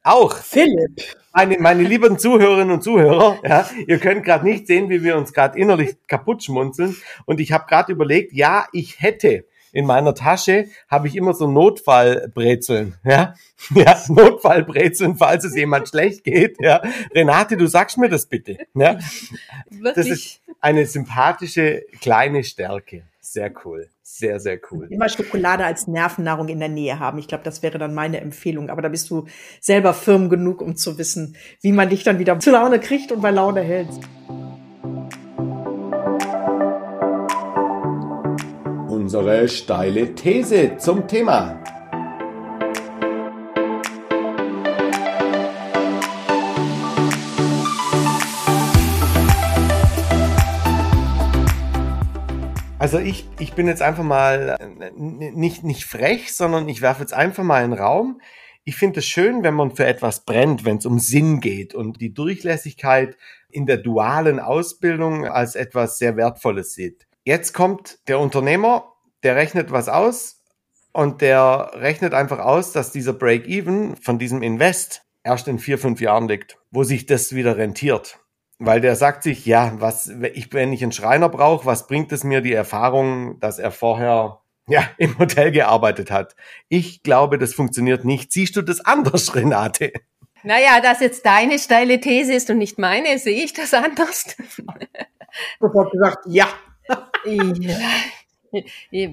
Auch. 0.02 0.36
Philipp. 0.36 1.02
Meine, 1.32 1.58
meine 1.58 1.82
lieben 1.82 2.18
Zuhörerinnen 2.18 2.72
und 2.72 2.82
Zuhörer, 2.82 3.38
ja, 3.42 3.66
ihr 3.86 3.98
könnt 3.98 4.24
gerade 4.24 4.44
nicht 4.44 4.66
sehen, 4.66 4.90
wie 4.90 5.02
wir 5.02 5.16
uns 5.16 5.32
gerade 5.32 5.58
innerlich 5.58 5.96
kaputt 6.06 6.44
schmunzeln. 6.44 6.94
Und 7.24 7.40
ich 7.40 7.52
habe 7.52 7.64
gerade 7.66 7.92
überlegt, 7.92 8.34
ja, 8.34 8.66
ich 8.72 9.00
hätte 9.00 9.46
in 9.72 9.86
meiner 9.86 10.14
Tasche 10.14 10.66
habe 10.88 11.08
ich 11.08 11.16
immer 11.16 11.32
so 11.32 11.50
Notfallbrezeln, 11.50 12.96
ja, 13.04 13.34
ja, 13.74 13.98
Notfallbrezeln, 14.08 15.16
falls 15.16 15.44
es 15.44 15.56
jemand 15.56 15.88
schlecht 15.88 16.24
geht, 16.24 16.60
ja. 16.60 16.82
Renate, 17.14 17.56
du 17.56 17.66
sagst 17.66 17.96
mir 17.96 18.10
das 18.10 18.26
bitte, 18.26 18.58
ja. 18.74 18.98
Wirklich? 19.70 19.94
Das 19.94 20.06
ist 20.06 20.40
eine 20.60 20.84
sympathische 20.84 21.84
kleine 22.00 22.44
Stärke. 22.44 23.04
Sehr 23.20 23.50
cool. 23.64 23.88
Sehr, 24.04 24.40
sehr 24.40 24.58
cool. 24.70 24.88
Immer 24.90 25.08
Schokolade 25.08 25.64
als 25.64 25.86
Nervennahrung 25.86 26.48
in 26.48 26.58
der 26.58 26.68
Nähe 26.68 26.98
haben. 26.98 27.18
Ich 27.18 27.28
glaube, 27.28 27.44
das 27.44 27.62
wäre 27.62 27.78
dann 27.78 27.94
meine 27.94 28.20
Empfehlung. 28.20 28.68
Aber 28.68 28.82
da 28.82 28.88
bist 28.88 29.08
du 29.10 29.26
selber 29.60 29.94
firm 29.94 30.28
genug, 30.28 30.60
um 30.60 30.76
zu 30.76 30.98
wissen, 30.98 31.36
wie 31.60 31.72
man 31.72 31.88
dich 31.88 32.02
dann 32.02 32.18
wieder 32.18 32.38
zu 32.40 32.50
Laune 32.50 32.80
kriegt 32.80 33.12
und 33.12 33.20
bei 33.20 33.30
Laune 33.30 33.60
hält. 33.60 33.88
Unsere 38.88 39.48
steile 39.48 40.14
These 40.14 40.76
zum 40.78 41.06
Thema. 41.06 41.62
Also 52.82 52.98
ich, 52.98 53.28
ich 53.38 53.52
bin 53.52 53.68
jetzt 53.68 53.80
einfach 53.80 54.02
mal 54.02 54.58
äh, 54.58 54.90
nicht, 54.96 55.62
nicht 55.62 55.84
frech, 55.84 56.34
sondern 56.34 56.68
ich 56.68 56.82
werfe 56.82 57.02
jetzt 57.02 57.14
einfach 57.14 57.44
mal 57.44 57.62
in 57.62 57.70
den 57.70 57.78
Raum. 57.78 58.20
Ich 58.64 58.74
finde 58.74 58.98
es 58.98 59.06
schön, 59.06 59.44
wenn 59.44 59.54
man 59.54 59.76
für 59.76 59.86
etwas 59.86 60.24
brennt, 60.24 60.64
wenn 60.64 60.78
es 60.78 60.86
um 60.86 60.98
Sinn 60.98 61.38
geht 61.38 61.76
und 61.76 62.00
die 62.00 62.12
Durchlässigkeit 62.12 63.16
in 63.50 63.66
der 63.66 63.76
dualen 63.76 64.40
Ausbildung 64.40 65.28
als 65.28 65.54
etwas 65.54 65.98
sehr 65.98 66.16
Wertvolles 66.16 66.74
sieht. 66.74 67.06
Jetzt 67.22 67.52
kommt 67.52 68.00
der 68.08 68.18
Unternehmer, 68.18 68.92
der 69.22 69.36
rechnet 69.36 69.70
was 69.70 69.88
aus 69.88 70.42
und 70.92 71.20
der 71.20 71.70
rechnet 71.74 72.14
einfach 72.14 72.40
aus, 72.40 72.72
dass 72.72 72.90
dieser 72.90 73.12
Break-Even 73.12 73.94
von 73.94 74.18
diesem 74.18 74.42
Invest 74.42 75.02
erst 75.22 75.46
in 75.46 75.60
vier, 75.60 75.78
fünf 75.78 76.00
Jahren 76.00 76.26
liegt, 76.26 76.58
wo 76.72 76.82
sich 76.82 77.06
das 77.06 77.32
wieder 77.32 77.56
rentiert. 77.56 78.18
Weil 78.64 78.80
der 78.80 78.94
sagt 78.94 79.24
sich, 79.24 79.44
ja, 79.44 79.72
was, 79.80 80.08
ich, 80.34 80.52
wenn 80.52 80.72
ich 80.72 80.84
einen 80.84 80.92
Schreiner 80.92 81.28
brauche, 81.28 81.66
was 81.66 81.88
bringt 81.88 82.12
es 82.12 82.22
mir 82.22 82.40
die 82.42 82.52
Erfahrung, 82.52 83.40
dass 83.40 83.58
er 83.58 83.72
vorher 83.72 84.40
ja, 84.68 84.88
im 84.98 85.18
Hotel 85.18 85.50
gearbeitet 85.50 86.12
hat? 86.12 86.36
Ich 86.68 87.02
glaube, 87.02 87.38
das 87.38 87.54
funktioniert 87.54 88.04
nicht. 88.04 88.30
Siehst 88.30 88.54
du 88.54 88.62
das 88.62 88.80
anders, 88.80 89.34
Renate? 89.34 89.92
Naja, 90.44 90.80
dass 90.80 91.00
jetzt 91.00 91.26
deine 91.26 91.58
steile 91.58 91.98
These 91.98 92.34
ist 92.34 92.50
und 92.50 92.58
nicht 92.58 92.78
meine, 92.78 93.18
sehe 93.18 93.42
ich 93.44 93.52
das 93.52 93.74
anders. 93.74 94.36
Sofort 95.60 95.90
gesagt, 95.90 96.18
ja. 96.26 96.48
ja. 96.88 97.08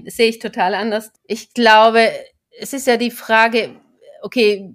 Sehe 0.06 0.28
ich 0.28 0.38
total 0.38 0.74
anders. 0.74 1.12
Ich 1.26 1.54
glaube, 1.54 2.08
es 2.60 2.72
ist 2.72 2.86
ja 2.86 2.96
die 2.96 3.10
Frage, 3.10 3.70
okay, 4.22 4.72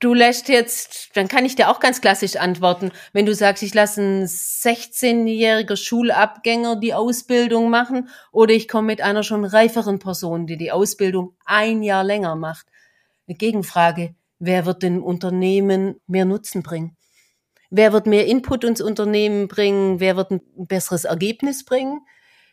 du 0.00 0.14
lässt 0.14 0.48
jetzt, 0.48 1.10
dann 1.16 1.28
kann 1.28 1.44
ich 1.44 1.56
dir 1.56 1.68
auch 1.68 1.80
ganz 1.80 2.00
klassisch 2.00 2.36
antworten, 2.36 2.92
wenn 3.12 3.26
du 3.26 3.34
sagst, 3.34 3.62
ich 3.62 3.74
lasse 3.74 4.00
einen 4.00 4.26
16-jähriger 4.26 5.76
Schulabgänger 5.76 6.76
die 6.76 6.94
Ausbildung 6.94 7.70
machen 7.70 8.08
oder 8.32 8.54
ich 8.54 8.68
komme 8.68 8.86
mit 8.86 9.00
einer 9.00 9.22
schon 9.22 9.44
reiferen 9.44 9.98
Person, 9.98 10.46
die 10.46 10.56
die 10.56 10.72
Ausbildung 10.72 11.34
ein 11.44 11.82
Jahr 11.82 12.04
länger 12.04 12.36
macht. 12.36 12.66
Eine 13.26 13.36
Gegenfrage, 13.36 14.14
wer 14.38 14.66
wird 14.66 14.82
dem 14.82 15.02
Unternehmen 15.02 16.00
mehr 16.06 16.24
Nutzen 16.24 16.62
bringen? 16.62 16.96
Wer 17.70 17.92
wird 17.92 18.06
mehr 18.06 18.26
Input 18.26 18.64
ins 18.64 18.80
Unternehmen 18.80 19.46
bringen? 19.46 20.00
Wer 20.00 20.16
wird 20.16 20.30
ein 20.30 20.40
besseres 20.56 21.04
Ergebnis 21.04 21.64
bringen? 21.64 22.00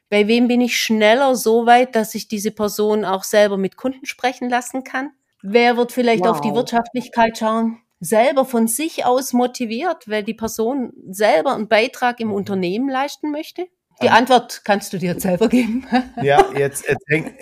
Bei 0.09 0.27
wem 0.27 0.47
bin 0.47 0.61
ich 0.61 0.77
schneller 0.79 1.35
so 1.35 1.65
weit, 1.65 1.95
dass 1.95 2.15
ich 2.15 2.27
diese 2.27 2.51
Person 2.51 3.05
auch 3.05 3.23
selber 3.23 3.57
mit 3.57 3.77
Kunden 3.77 4.05
sprechen 4.05 4.49
lassen 4.49 4.83
kann? 4.83 5.11
Wer 5.47 5.77
wird 5.77 5.91
vielleicht 5.91 6.23
wow. 6.25 6.31
auf 6.31 6.41
die 6.41 6.53
Wirtschaftlichkeit 6.53 7.37
schauen? 7.37 7.77
Selber 7.99 8.45
von 8.45 8.67
sich 8.67 9.05
aus 9.05 9.31
motiviert, 9.31 10.07
weil 10.07 10.23
die 10.23 10.33
Person 10.33 10.91
selber 11.09 11.53
einen 11.53 11.67
Beitrag 11.67 12.19
im 12.19 12.31
Unternehmen 12.31 12.89
leisten 12.89 13.31
möchte? 13.31 13.67
Die 14.01 14.09
Antwort 14.09 14.63
kannst 14.65 14.91
du 14.91 14.97
dir 14.97 15.17
selber 15.19 15.47
geben. 15.47 15.85
Ja, 16.21 16.43
jetzt, 16.57 16.85
jetzt, 16.87 17.33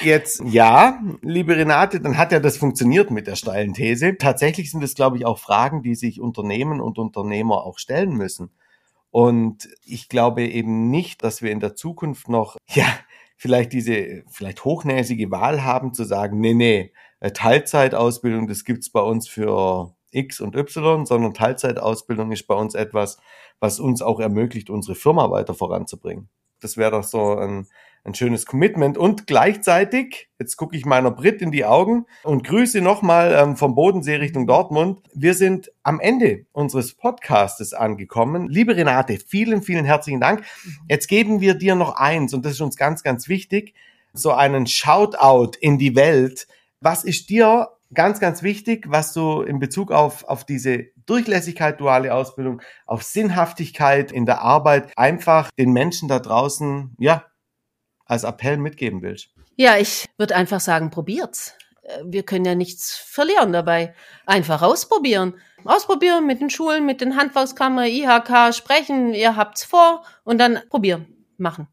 jetzt, 0.00 0.42
ja, 0.44 1.00
liebe 1.22 1.56
Renate, 1.56 2.00
dann 2.00 2.18
hat 2.18 2.30
ja 2.30 2.38
das 2.38 2.56
funktioniert 2.56 3.10
mit 3.10 3.26
der 3.26 3.34
steilen 3.34 3.72
These. 3.72 4.16
Tatsächlich 4.18 4.70
sind 4.70 4.84
es, 4.84 4.94
glaube 4.94 5.16
ich, 5.16 5.26
auch 5.26 5.38
Fragen, 5.38 5.82
die 5.82 5.94
sich 5.94 6.20
Unternehmen 6.20 6.80
und 6.80 6.98
Unternehmer 6.98 7.64
auch 7.64 7.78
stellen 7.78 8.12
müssen. 8.12 8.50
Und 9.10 9.68
ich 9.84 10.08
glaube 10.08 10.44
eben 10.44 10.90
nicht, 10.90 11.24
dass 11.24 11.42
wir 11.42 11.50
in 11.50 11.60
der 11.60 11.74
Zukunft 11.74 12.28
noch, 12.28 12.56
ja, 12.68 12.86
vielleicht 13.36 13.72
diese, 13.72 14.22
vielleicht 14.28 14.64
hochnäsige 14.64 15.30
Wahl 15.30 15.64
haben 15.64 15.94
zu 15.94 16.04
sagen, 16.04 16.40
nee, 16.40 16.54
nee, 16.54 16.92
Teilzeitausbildung, 17.20 18.46
das 18.46 18.64
gibt's 18.64 18.90
bei 18.90 19.00
uns 19.00 19.28
für 19.28 19.94
X 20.10 20.40
und 20.40 20.56
Y, 20.56 21.04
sondern 21.04 21.34
Teilzeitausbildung 21.34 22.32
ist 22.32 22.46
bei 22.46 22.54
uns 22.54 22.74
etwas, 22.74 23.18
was 23.60 23.80
uns 23.80 24.02
auch 24.02 24.20
ermöglicht, 24.20 24.70
unsere 24.70 24.94
Firma 24.94 25.30
weiter 25.30 25.54
voranzubringen. 25.54 26.28
Das 26.60 26.76
wäre 26.76 26.92
doch 26.92 27.04
so 27.04 27.36
ein, 27.36 27.66
ein 28.04 28.14
schönes 28.14 28.46
Commitment. 28.46 28.98
Und 28.98 29.26
gleichzeitig, 29.26 30.28
jetzt 30.38 30.56
gucke 30.56 30.76
ich 30.76 30.84
meiner 30.84 31.10
Brit 31.10 31.40
in 31.40 31.52
die 31.52 31.64
Augen 31.64 32.06
und 32.24 32.44
grüße 32.44 32.80
nochmal 32.80 33.36
ähm, 33.38 33.56
vom 33.56 33.74
Bodensee 33.74 34.16
Richtung 34.16 34.46
Dortmund. 34.46 35.00
Wir 35.14 35.34
sind 35.34 35.70
am 35.82 36.00
Ende 36.00 36.46
unseres 36.52 36.94
Podcastes 36.94 37.74
angekommen. 37.74 38.48
Liebe 38.48 38.76
Renate, 38.76 39.18
vielen, 39.18 39.62
vielen 39.62 39.84
herzlichen 39.84 40.20
Dank. 40.20 40.44
Jetzt 40.88 41.08
geben 41.08 41.40
wir 41.40 41.54
dir 41.54 41.74
noch 41.74 41.94
eins 41.96 42.34
und 42.34 42.44
das 42.44 42.52
ist 42.52 42.60
uns 42.60 42.76
ganz, 42.76 43.02
ganz 43.02 43.28
wichtig. 43.28 43.74
So 44.12 44.32
einen 44.32 44.66
Shoutout 44.66 45.52
in 45.60 45.78
die 45.78 45.94
Welt. 45.94 46.48
Was 46.80 47.04
ist 47.04 47.28
dir 47.28 47.68
ganz, 47.92 48.20
ganz 48.20 48.42
wichtig, 48.42 48.86
was 48.88 49.12
du 49.12 49.42
in 49.42 49.58
Bezug 49.58 49.90
auf, 49.90 50.24
auf 50.24 50.44
diese 50.44 50.86
Durchlässigkeit, 51.06 51.80
duale 51.80 52.14
Ausbildung, 52.14 52.60
auf 52.86 53.02
Sinnhaftigkeit 53.02 54.12
in 54.12 54.26
der 54.26 54.42
Arbeit 54.42 54.92
einfach 54.96 55.50
den 55.58 55.72
Menschen 55.72 56.08
da 56.08 56.18
draußen, 56.18 56.94
ja, 56.98 57.24
als 58.04 58.24
Appell 58.24 58.58
mitgeben 58.58 59.02
willst? 59.02 59.30
Ja, 59.56 59.76
ich 59.76 60.06
würde 60.18 60.36
einfach 60.36 60.60
sagen, 60.60 60.90
probiert's. 60.90 61.54
Äh, 61.82 62.04
wir 62.04 62.22
können 62.22 62.44
ja 62.44 62.54
nichts 62.54 62.96
verlieren 62.96 63.52
dabei. 63.52 63.94
Einfach 64.26 64.62
ausprobieren. 64.62 65.34
Ausprobieren 65.64 66.26
mit 66.26 66.40
den 66.40 66.50
Schulen, 66.50 66.86
mit 66.86 67.00
den 67.00 67.16
Handwerkskammer, 67.16 67.86
IHK, 67.86 68.54
sprechen, 68.54 69.12
ihr 69.14 69.34
habt's 69.34 69.64
vor 69.64 70.04
und 70.24 70.38
dann 70.38 70.60
probieren, 70.70 71.06
machen. 71.36 71.66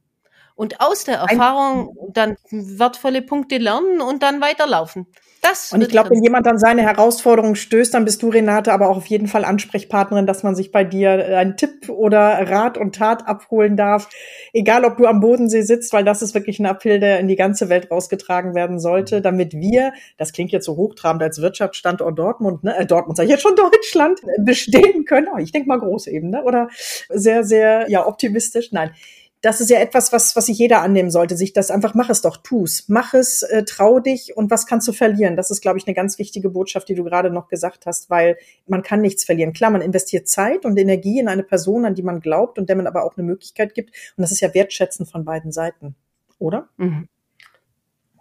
Und 0.55 0.79
aus 0.79 1.03
der 1.03 1.17
Erfahrung 1.17 1.95
dann 2.13 2.37
wertvolle 2.49 3.21
Punkte 3.21 3.57
lernen 3.57 4.01
und 4.01 4.23
dann 4.23 4.41
weiterlaufen. 4.41 5.05
Das 5.45 5.71
und 5.71 5.81
ich 5.81 5.89
glaube, 5.89 6.09
wenn 6.09 6.23
jemand 6.23 6.47
an 6.47 6.57
seine 6.57 6.81
Herausforderungen 6.81 7.55
stößt, 7.55 7.93
dann 7.93 8.03
bist 8.03 8.23
du, 8.23 8.29
Renate, 8.29 8.73
aber 8.73 8.89
auch 8.89 8.97
auf 8.97 9.05
jeden 9.05 9.27
Fall 9.27 9.45
Ansprechpartnerin, 9.45 10.25
dass 10.25 10.41
man 10.41 10.55
sich 10.55 10.71
bei 10.71 10.83
dir 10.83 11.37
einen 11.37 11.55
Tipp 11.55 11.89
oder 11.89 12.49
Rat 12.49 12.79
und 12.79 12.95
Tat 12.95 13.27
abholen 13.27 13.77
darf. 13.77 14.09
Egal, 14.53 14.85
ob 14.85 14.97
du 14.97 15.05
am 15.05 15.19
Bodensee 15.19 15.61
sitzt, 15.61 15.93
weil 15.93 16.03
das 16.03 16.23
ist 16.23 16.33
wirklich 16.33 16.59
ein 16.59 16.65
Appell, 16.65 16.99
der 16.99 17.19
in 17.19 17.27
die 17.27 17.35
ganze 17.35 17.69
Welt 17.69 17.91
rausgetragen 17.91 18.55
werden 18.55 18.79
sollte, 18.79 19.21
damit 19.21 19.53
wir, 19.53 19.93
das 20.17 20.33
klingt 20.33 20.51
jetzt 20.51 20.65
so 20.65 20.77
hochtrabend 20.77 21.21
als 21.21 21.39
Wirtschaftsstandort 21.39 22.17
Dortmund, 22.17 22.63
ne, 22.63 22.75
äh, 22.77 22.85
Dortmund 22.87 23.17
sag 23.17 23.25
ich 23.25 23.29
jetzt 23.31 23.43
schon 23.43 23.55
Deutschland, 23.55 24.21
bestehen 24.39 25.05
können. 25.05 25.27
Oh, 25.31 25.37
ich 25.37 25.51
denke 25.51 25.67
mal 25.67 25.79
groß 25.79 26.07
eben, 26.07 26.31
ne? 26.31 26.43
oder 26.43 26.69
sehr, 27.09 27.43
sehr, 27.43 27.87
ja, 27.87 28.07
optimistisch. 28.07 28.71
Nein, 28.71 28.91
das 29.45 29.61
ist 29.61 29.69
ja 29.69 29.79
etwas, 29.79 30.11
was, 30.11 30.35
was 30.35 30.47
sich 30.47 30.57
jeder 30.57 30.81
annehmen 30.81 31.11
sollte, 31.11 31.37
sich 31.37 31.53
das 31.53 31.69
einfach, 31.69 31.93
mach 31.93 32.09
es 32.09 32.23
doch, 32.23 32.37
tu's, 32.37 32.85
mach 32.87 33.13
es, 33.13 33.43
äh, 33.43 33.63
trau 33.63 33.99
dich 33.99 34.35
und 34.35 34.49
was 34.49 34.65
kannst 34.65 34.87
du 34.87 34.91
verlieren? 34.91 35.35
Das 35.35 35.51
ist, 35.51 35.61
glaube 35.61 35.77
ich, 35.77 35.85
eine 35.85 35.93
ganz 35.93 36.17
wichtige 36.17 36.49
Botschaft, 36.49 36.89
die 36.89 36.95
du 36.95 37.03
gerade 37.03 37.29
noch 37.29 37.47
gesagt 37.47 37.85
hast, 37.85 38.09
weil 38.09 38.37
man 38.65 38.81
kann 38.81 39.01
nichts 39.01 39.23
verlieren. 39.23 39.53
Klar, 39.53 39.69
man 39.69 39.81
investiert 39.81 40.27
Zeit 40.27 40.65
und 40.65 40.79
Energie 40.79 41.19
in 41.19 41.27
eine 41.27 41.43
Person, 41.43 41.85
an 41.85 41.93
die 41.93 42.01
man 42.01 42.21
glaubt 42.21 42.57
und 42.57 42.69
der 42.69 42.75
man 42.75 42.87
aber 42.87 43.03
auch 43.03 43.17
eine 43.17 43.25
Möglichkeit 43.27 43.75
gibt. 43.75 43.91
Und 44.17 44.23
das 44.23 44.31
ist 44.31 44.39
ja 44.39 44.51
wertschätzen 44.55 45.05
von 45.05 45.25
beiden 45.25 45.51
Seiten, 45.51 45.93
oder? 46.39 46.69
Mhm. 46.77 47.07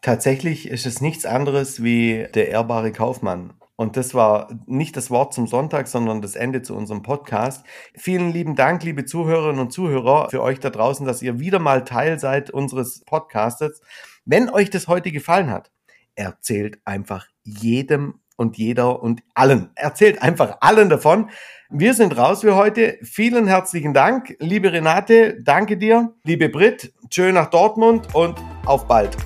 Tatsächlich 0.02 0.68
ist 0.68 0.84
es 0.84 1.00
nichts 1.00 1.24
anderes 1.24 1.82
wie 1.82 2.26
der 2.34 2.50
ehrbare 2.50 2.92
Kaufmann. 2.92 3.54
Und 3.76 3.96
das 3.96 4.14
war 4.14 4.48
nicht 4.66 4.96
das 4.96 5.10
Wort 5.10 5.34
zum 5.34 5.46
Sonntag, 5.46 5.88
sondern 5.88 6.22
das 6.22 6.36
Ende 6.36 6.62
zu 6.62 6.76
unserem 6.76 7.02
Podcast. 7.02 7.66
Vielen 7.96 8.32
lieben 8.32 8.54
Dank, 8.54 8.84
liebe 8.84 9.04
Zuhörerinnen 9.04 9.60
und 9.60 9.72
Zuhörer, 9.72 10.28
für 10.30 10.42
euch 10.42 10.60
da 10.60 10.70
draußen, 10.70 11.06
dass 11.06 11.22
ihr 11.22 11.40
wieder 11.40 11.58
mal 11.58 11.84
Teil 11.84 12.18
seid 12.20 12.50
unseres 12.50 13.00
Podcastes. 13.04 13.80
Wenn 14.24 14.48
euch 14.48 14.70
das 14.70 14.86
heute 14.86 15.10
gefallen 15.10 15.50
hat, 15.50 15.72
erzählt 16.14 16.78
einfach 16.84 17.26
jedem 17.42 18.20
und 18.36 18.56
jeder 18.58 19.02
und 19.02 19.22
allen. 19.34 19.70
Erzählt 19.74 20.22
einfach 20.22 20.58
allen 20.60 20.88
davon. 20.88 21.30
Wir 21.68 21.94
sind 21.94 22.16
raus 22.16 22.42
für 22.42 22.54
heute. 22.54 22.98
Vielen 23.02 23.46
herzlichen 23.46 23.94
Dank. 23.94 24.36
Liebe 24.38 24.72
Renate, 24.72 25.42
danke 25.42 25.76
dir. 25.76 26.14
Liebe 26.24 26.48
Brit, 26.48 26.92
schön 27.10 27.34
nach 27.34 27.50
Dortmund 27.50 28.14
und 28.14 28.36
auf 28.66 28.86
bald. 28.86 29.16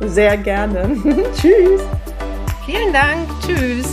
Sehr 0.00 0.36
gerne. 0.36 0.96
Tschüss. 1.34 1.82
Vielen 2.66 2.92
Dank. 2.92 3.28
Tschüss. 3.46 3.86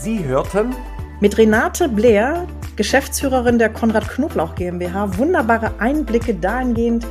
Sie 0.00 0.24
hörten 0.24 0.72
mit 1.18 1.36
Renate 1.36 1.88
Blair, 1.88 2.46
Geschäftsführerin 2.76 3.58
der 3.58 3.70
Konrad 3.70 4.08
Knoblauch 4.08 4.54
GmbH, 4.54 5.18
wunderbare 5.18 5.80
Einblicke 5.80 6.32
dahingehend, 6.32 7.04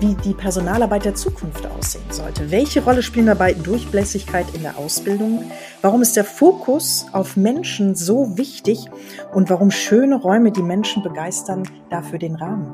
wie 0.00 0.14
die 0.14 0.32
Personalarbeit 0.32 1.04
der 1.04 1.14
Zukunft 1.14 1.66
aussehen 1.66 2.10
sollte. 2.10 2.50
Welche 2.50 2.82
Rolle 2.82 3.02
spielen 3.02 3.26
dabei 3.26 3.52
Durchlässigkeit 3.52 4.46
in 4.54 4.62
der 4.62 4.78
Ausbildung? 4.78 5.50
Warum 5.82 6.00
ist 6.00 6.16
der 6.16 6.24
Fokus 6.24 7.04
auf 7.12 7.36
Menschen 7.36 7.94
so 7.94 8.38
wichtig? 8.38 8.86
Und 9.34 9.50
warum 9.50 9.70
schöne 9.70 10.16
Räume 10.16 10.50
die 10.50 10.62
Menschen 10.62 11.02
begeistern, 11.02 11.68
dafür 11.90 12.18
den 12.18 12.36
Rahmen? 12.36 12.72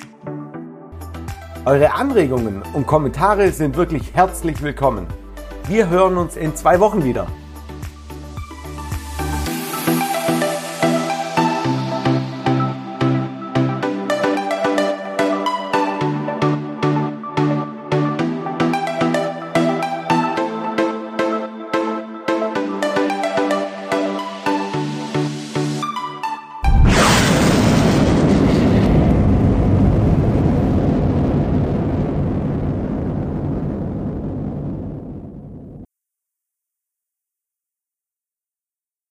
Eure 1.67 1.93
Anregungen 1.93 2.63
und 2.73 2.87
Kommentare 2.87 3.53
sind 3.53 3.77
wirklich 3.77 4.15
herzlich 4.15 4.63
willkommen. 4.63 5.07
Wir 5.69 5.91
hören 5.91 6.17
uns 6.17 6.35
in 6.35 6.57
zwei 6.57 6.81
Wochen 6.81 7.05
wieder. 7.05 7.27